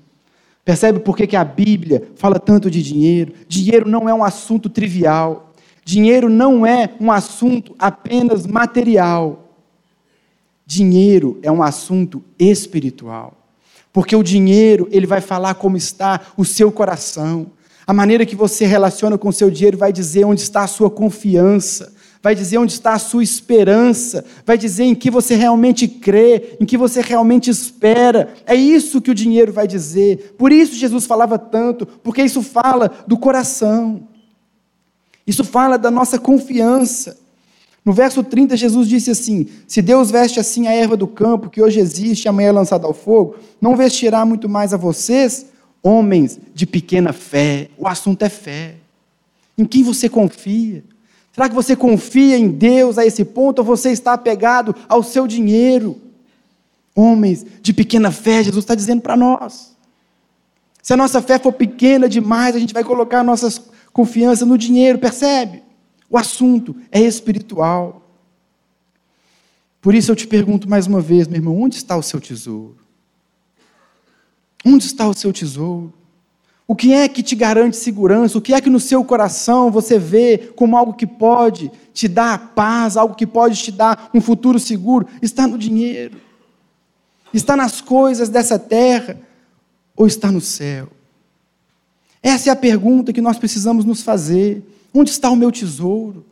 [0.65, 3.33] Percebe por que, que a Bíblia fala tanto de dinheiro?
[3.49, 5.53] Dinheiro não é um assunto trivial.
[5.85, 9.53] Dinheiro não é um assunto apenas material.
[10.65, 13.37] Dinheiro é um assunto espiritual.
[13.93, 17.51] Porque o dinheiro, ele vai falar como está o seu coração.
[17.87, 20.91] A maneira que você relaciona com o seu dinheiro vai dizer onde está a sua
[20.91, 26.57] confiança, vai dizer onde está a sua esperança, vai dizer em que você realmente crê,
[26.59, 28.33] em que você realmente espera.
[28.47, 30.35] É isso que o dinheiro vai dizer.
[30.39, 34.09] Por isso Jesus falava tanto, porque isso fala do coração.
[35.27, 37.19] Isso fala da nossa confiança.
[37.85, 41.61] No verso 30, Jesus disse assim: Se Deus veste assim a erva do campo, que
[41.61, 45.47] hoje existe e amanhã é lançada ao fogo, não vestirá muito mais a vocês,
[45.85, 47.69] homens de pequena fé.
[47.77, 48.77] O assunto é fé.
[49.57, 50.83] Em quem você confia?
[51.31, 55.27] Será que você confia em Deus a esse ponto ou você está apegado ao seu
[55.27, 56.01] dinheiro?
[56.95, 59.77] Homens de pequena fé, Jesus está dizendo para nós.
[60.83, 63.63] Se a nossa fé for pequena demais, a gente vai colocar a nossa
[63.93, 65.63] confiança no dinheiro, percebe?
[66.09, 68.03] O assunto é espiritual.
[69.81, 72.84] Por isso eu te pergunto mais uma vez, meu irmão, onde está o seu tesouro?
[74.65, 75.93] Onde está o seu tesouro?
[76.67, 78.39] O que é que te garante segurança?
[78.39, 82.55] O que é que no seu coração você vê como algo que pode te dar
[82.55, 85.07] paz, algo que pode te dar um futuro seguro?
[85.21, 86.19] Está no dinheiro.
[87.35, 89.21] Está nas coisas dessa terra
[89.95, 90.89] ou está no céu?
[92.23, 94.63] Essa é a pergunta que nós precisamos nos fazer.
[94.95, 96.25] Onde está o meu tesouro?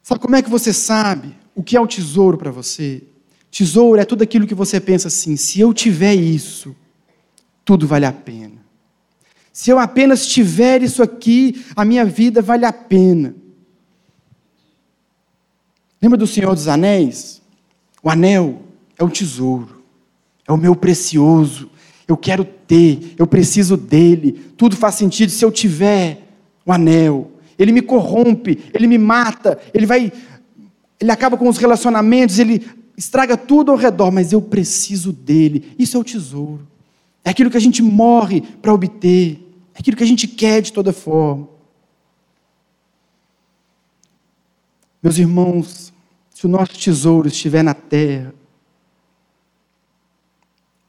[0.00, 3.02] Sabe como é que você sabe o que é o tesouro para você?
[3.50, 6.74] Tesouro é tudo aquilo que você pensa assim: se eu tiver isso,
[7.64, 8.58] tudo vale a pena.
[9.52, 13.34] Se eu apenas tiver isso aqui, a minha vida vale a pena.
[16.00, 17.42] Lembra do Senhor dos Anéis?
[18.02, 18.62] O anel
[18.96, 19.82] é o tesouro,
[20.46, 21.70] é o meu precioso.
[22.06, 24.32] Eu quero ter, eu preciso dele.
[24.56, 26.22] Tudo faz sentido se eu tiver
[26.64, 27.32] o anel.
[27.58, 30.12] Ele me corrompe, ele me mata, ele vai,
[31.00, 32.64] ele acaba com os relacionamentos, ele
[32.98, 35.72] estraga tudo ao redor, mas eu preciso dele.
[35.78, 36.66] Isso é o tesouro.
[37.24, 39.40] É aquilo que a gente morre para obter.
[39.72, 41.48] É aquilo que a gente quer de toda forma.
[45.00, 45.92] Meus irmãos,
[46.28, 48.34] se o nosso tesouro estiver na terra,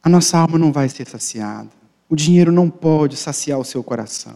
[0.01, 1.70] a nossa alma não vai ser saciada.
[2.10, 4.34] O dinheiro não pode saciar o seu coração.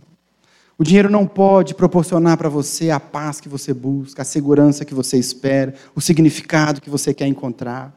[0.78, 4.93] O dinheiro não pode proporcionar para você a paz que você busca, a segurança que
[4.93, 7.93] você espera, o significado que você quer encontrar.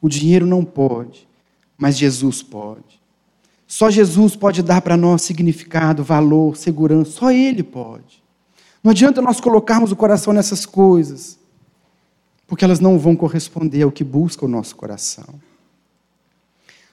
[0.00, 1.28] O dinheiro não pode
[1.78, 3.00] mas Jesus pode.
[3.64, 8.22] Só Jesus pode dar para nós significado, valor, segurança, só Ele pode.
[8.82, 11.38] Não adianta nós colocarmos o coração nessas coisas,
[12.46, 15.34] porque elas não vão corresponder ao que busca o nosso coração.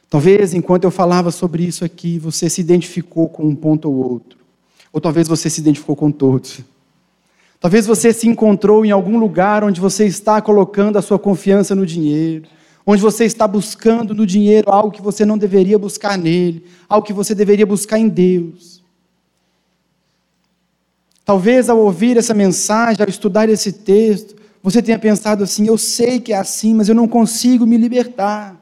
[0.09, 4.38] Talvez enquanto eu falava sobre isso aqui, você se identificou com um ponto ou outro,
[4.96, 6.62] ou talvez você se identificou com todos.
[7.60, 11.86] Talvez você se encontrou em algum lugar onde você está colocando a sua confiança no
[11.86, 12.48] dinheiro
[12.86, 17.14] onde você está buscando no dinheiro algo que você não deveria buscar nele, algo que
[17.14, 18.84] você deveria buscar em Deus.
[21.24, 26.20] Talvez ao ouvir essa mensagem, ao estudar esse texto, você tenha pensado assim: eu sei
[26.20, 28.56] que é assim, mas eu não consigo me libertar.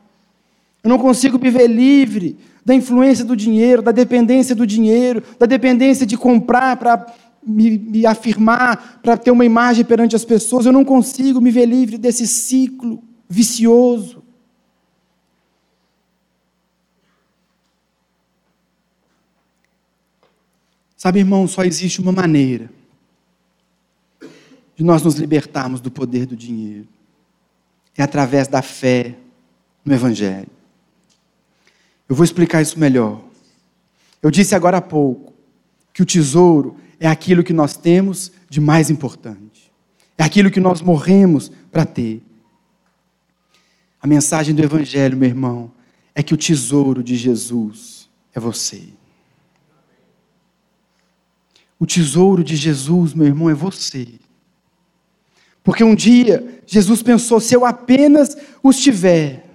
[0.82, 5.46] Eu não consigo me ver livre da influência do dinheiro, da dependência do dinheiro, da
[5.46, 7.14] dependência de comprar para
[7.46, 10.66] me, me afirmar, para ter uma imagem perante as pessoas.
[10.66, 14.24] Eu não consigo me ver livre desse ciclo vicioso.
[20.96, 22.70] Sabe, irmão, só existe uma maneira
[24.74, 26.88] de nós nos libertarmos do poder do dinheiro.
[27.98, 29.16] É através da fé
[29.84, 30.63] no Evangelho.
[32.08, 33.22] Eu vou explicar isso melhor.
[34.22, 35.34] Eu disse agora há pouco
[35.94, 39.72] que o tesouro é aquilo que nós temos de mais importante.
[40.18, 42.22] É aquilo que nós morremos para ter.
[44.02, 45.72] A mensagem do Evangelho, meu irmão,
[46.14, 48.84] é que o tesouro de Jesus é você.
[51.80, 54.08] O tesouro de Jesus, meu irmão, é você.
[55.64, 59.50] Porque um dia Jesus pensou: se eu apenas os tiver,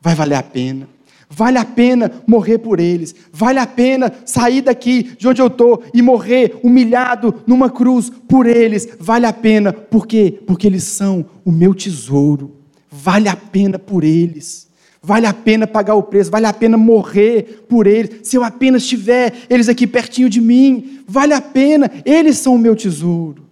[0.00, 0.88] vai valer a pena.
[1.30, 3.14] Vale a pena morrer por eles.
[3.32, 8.46] Vale a pena sair daqui de onde eu estou e morrer humilhado numa cruz por
[8.46, 8.88] eles.
[8.98, 9.72] Vale a pena.
[9.72, 10.40] Por quê?
[10.46, 12.58] Porque eles são o meu tesouro
[12.90, 14.66] vale a pena por eles.
[15.00, 18.28] Vale a pena pagar o preço, vale a pena morrer por eles.
[18.28, 22.58] Se eu apenas tiver eles aqui pertinho de mim, vale a pena, eles são o
[22.58, 23.46] meu tesouro.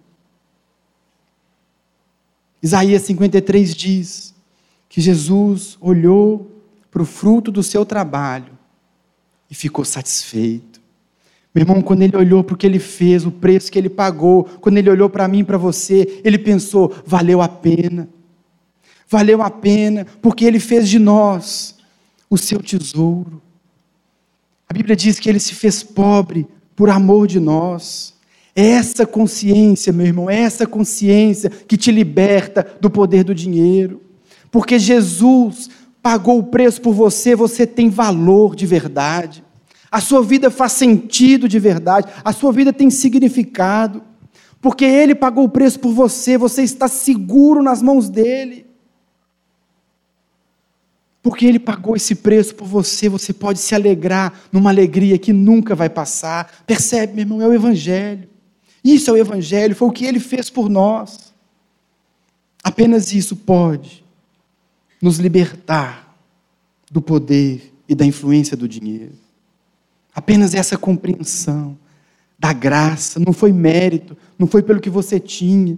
[2.61, 4.35] Isaías 53 diz
[4.89, 6.51] que Jesus olhou
[6.89, 8.57] para o fruto do seu trabalho
[9.49, 10.81] e ficou satisfeito.
[11.53, 14.43] Meu irmão, quando ele olhou para o que ele fez, o preço que ele pagou,
[14.61, 18.07] quando ele olhou para mim para você, ele pensou: valeu a pena
[19.07, 21.75] valeu a pena, porque Ele fez de nós
[22.29, 23.41] o seu tesouro.
[24.69, 28.13] A Bíblia diz que Ele se fez pobre por amor de nós.
[28.55, 34.01] É essa consciência, meu irmão, é essa consciência que te liberta do poder do dinheiro.
[34.51, 35.69] Porque Jesus
[36.07, 39.43] pagou o preço por você, você tem valor de verdade.
[39.91, 44.01] A sua vida faz sentido de verdade, a sua vida tem significado.
[44.61, 48.65] Porque Ele pagou o preço por você, você está seguro nas mãos dEle.
[51.21, 55.75] Porque Ele pagou esse preço por você, você pode se alegrar numa alegria que nunca
[55.75, 56.63] vai passar.
[56.65, 58.29] Percebe, meu irmão, é o Evangelho.
[58.81, 61.33] Isso é o Evangelho, foi o que ele fez por nós.
[62.63, 64.06] Apenas isso pode
[65.01, 66.17] nos libertar
[66.91, 69.13] do poder e da influência do dinheiro.
[70.13, 71.77] Apenas essa compreensão
[72.39, 75.77] da graça, não foi mérito, não foi pelo que você tinha,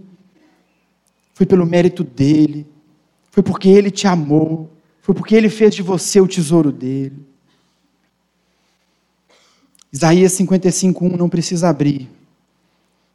[1.34, 2.67] foi pelo mérito dele,
[3.32, 7.26] foi porque ele te amou, foi porque ele fez de você o tesouro dele.
[9.91, 12.09] Isaías 55:1 não precisa abrir.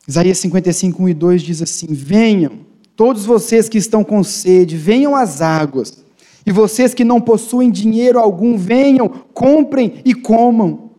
[0.07, 2.61] Isaías 55, 1 e 2 diz assim: Venham,
[2.97, 6.05] todos vocês que estão com sede, venham às águas.
[6.47, 10.91] E vocês que não possuem dinheiro algum, venham, comprem e comam.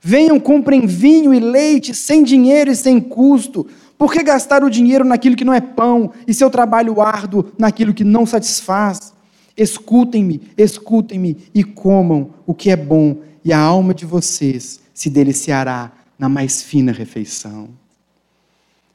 [0.00, 3.66] Venham, comprem vinho e leite sem dinheiro e sem custo.
[3.96, 7.94] Por que gastar o dinheiro naquilo que não é pão e seu trabalho árduo naquilo
[7.94, 9.12] que não satisfaz?
[9.56, 15.92] Escutem-me, escutem-me e comam o que é bom, e a alma de vocês se deliciará
[16.18, 17.81] na mais fina refeição.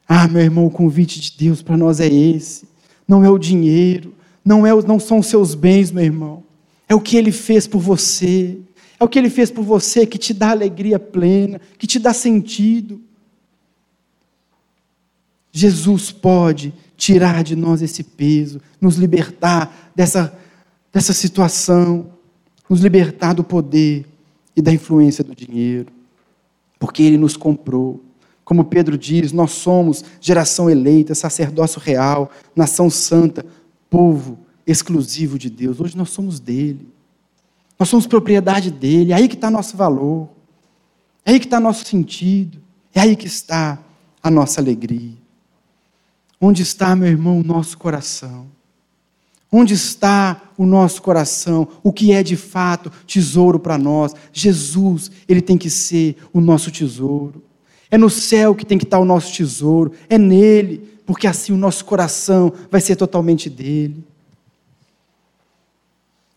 [0.07, 2.67] Ah, meu irmão, o convite de Deus para nós é esse.
[3.07, 6.43] Não é o dinheiro, não, é, não são os seus bens, meu irmão.
[6.87, 8.57] É o que Ele fez por você.
[8.99, 12.13] É o que Ele fez por você que te dá alegria plena, que te dá
[12.13, 13.01] sentido.
[15.51, 20.37] Jesus pode tirar de nós esse peso, nos libertar dessa,
[20.93, 22.11] dessa situação,
[22.69, 24.05] nos libertar do poder
[24.55, 25.91] e da influência do dinheiro,
[26.79, 28.03] porque Ele nos comprou.
[28.47, 33.45] Como Pedro diz, nós somos geração eleita, sacerdócio real, nação santa,
[33.89, 35.81] povo exclusivo de Deus.
[35.81, 36.87] Hoje nós somos dele.
[37.77, 39.11] Nós somos propriedade dele.
[39.11, 40.29] É aí que está nosso valor.
[41.25, 42.61] É aí que está nosso sentido.
[42.95, 43.79] É aí que está
[44.23, 45.17] a nossa alegria.
[46.39, 48.47] Onde está, meu irmão, o nosso coração?
[49.51, 51.67] Onde está o nosso coração?
[51.83, 54.13] O que é de fato tesouro para nós?
[54.31, 57.43] Jesus, ele tem que ser o nosso tesouro.
[57.89, 61.57] É no céu que tem que estar o nosso tesouro, é nele, porque assim o
[61.57, 64.03] nosso coração vai ser totalmente dele.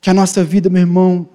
[0.01, 1.29] Que a nossa vida, meu irmão,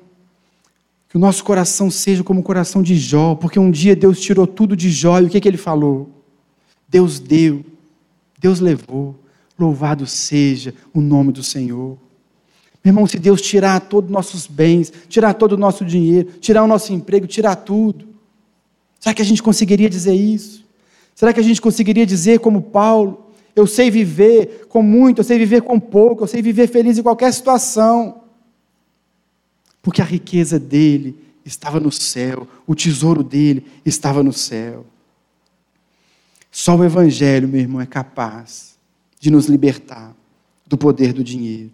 [1.09, 4.47] que o nosso coração seja como o coração de Jó, porque um dia Deus tirou
[4.47, 6.09] tudo de Jó e o que, que ele falou?
[6.88, 7.63] Deus deu,
[8.39, 9.16] Deus levou,
[9.59, 11.97] louvado seja o nome do Senhor.
[12.84, 16.63] Meu irmão, se Deus tirar todos os nossos bens, tirar todo o nosso dinheiro, tirar
[16.63, 18.14] o nosso emprego, tirar tudo,
[18.99, 20.65] Será que a gente conseguiria dizer isso?
[21.13, 25.37] Será que a gente conseguiria dizer, como Paulo, eu sei viver com muito, eu sei
[25.37, 28.23] viver com pouco, eu sei viver feliz em qualquer situação?
[29.81, 34.85] Porque a riqueza dele estava no céu, o tesouro dele estava no céu.
[36.51, 38.75] Só o Evangelho, meu irmão, é capaz
[39.19, 40.15] de nos libertar
[40.65, 41.71] do poder do dinheiro.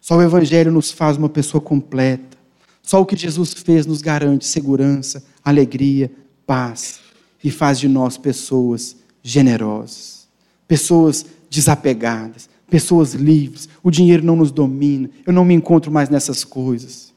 [0.00, 2.36] Só o Evangelho nos faz uma pessoa completa.
[2.82, 6.10] Só o que Jesus fez nos garante segurança, alegria,
[6.46, 7.00] paz
[7.42, 10.26] e faz de nós pessoas generosas,
[10.66, 13.68] pessoas desapegadas, pessoas livres.
[13.82, 17.12] O dinheiro não nos domina, eu não me encontro mais nessas coisas.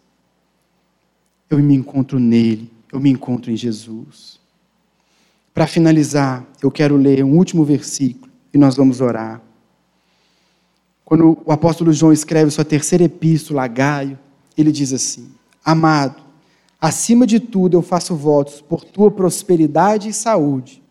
[1.49, 4.39] Eu me encontro nele, eu me encontro em Jesus.
[5.53, 9.41] Para finalizar, eu quero ler um último versículo e nós vamos orar.
[11.03, 14.19] Quando o apóstolo João escreve sua terceira epístola a Gaio,
[14.57, 15.29] ele diz assim:
[15.63, 16.21] Amado,
[16.87, 20.81] Acima de tudo, eu faço votos por tua prosperidade e saúde,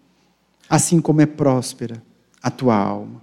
[0.68, 2.02] assim como é próspera
[2.42, 3.22] a tua alma.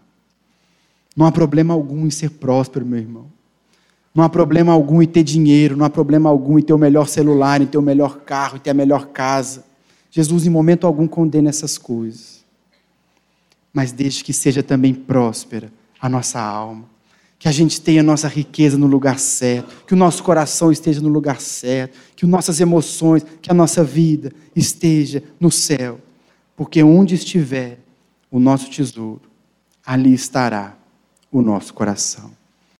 [1.15, 3.27] Não há problema algum em ser próspero, meu irmão.
[4.15, 7.07] Não há problema algum em ter dinheiro, não há problema algum em ter o melhor
[7.07, 9.63] celular, em ter o melhor carro, em ter a melhor casa.
[10.09, 12.43] Jesus, em momento algum, condena essas coisas.
[13.71, 15.71] Mas desde que seja também próspera
[16.01, 16.85] a nossa alma
[17.43, 21.01] que a gente tenha a nossa riqueza no lugar certo, que o nosso coração esteja
[21.01, 25.99] no lugar certo, que nossas emoções, que a nossa vida esteja no céu.
[26.55, 27.79] Porque onde estiver
[28.31, 29.23] o nosso tesouro,
[29.85, 30.77] ali estará
[31.29, 32.31] o nosso coração.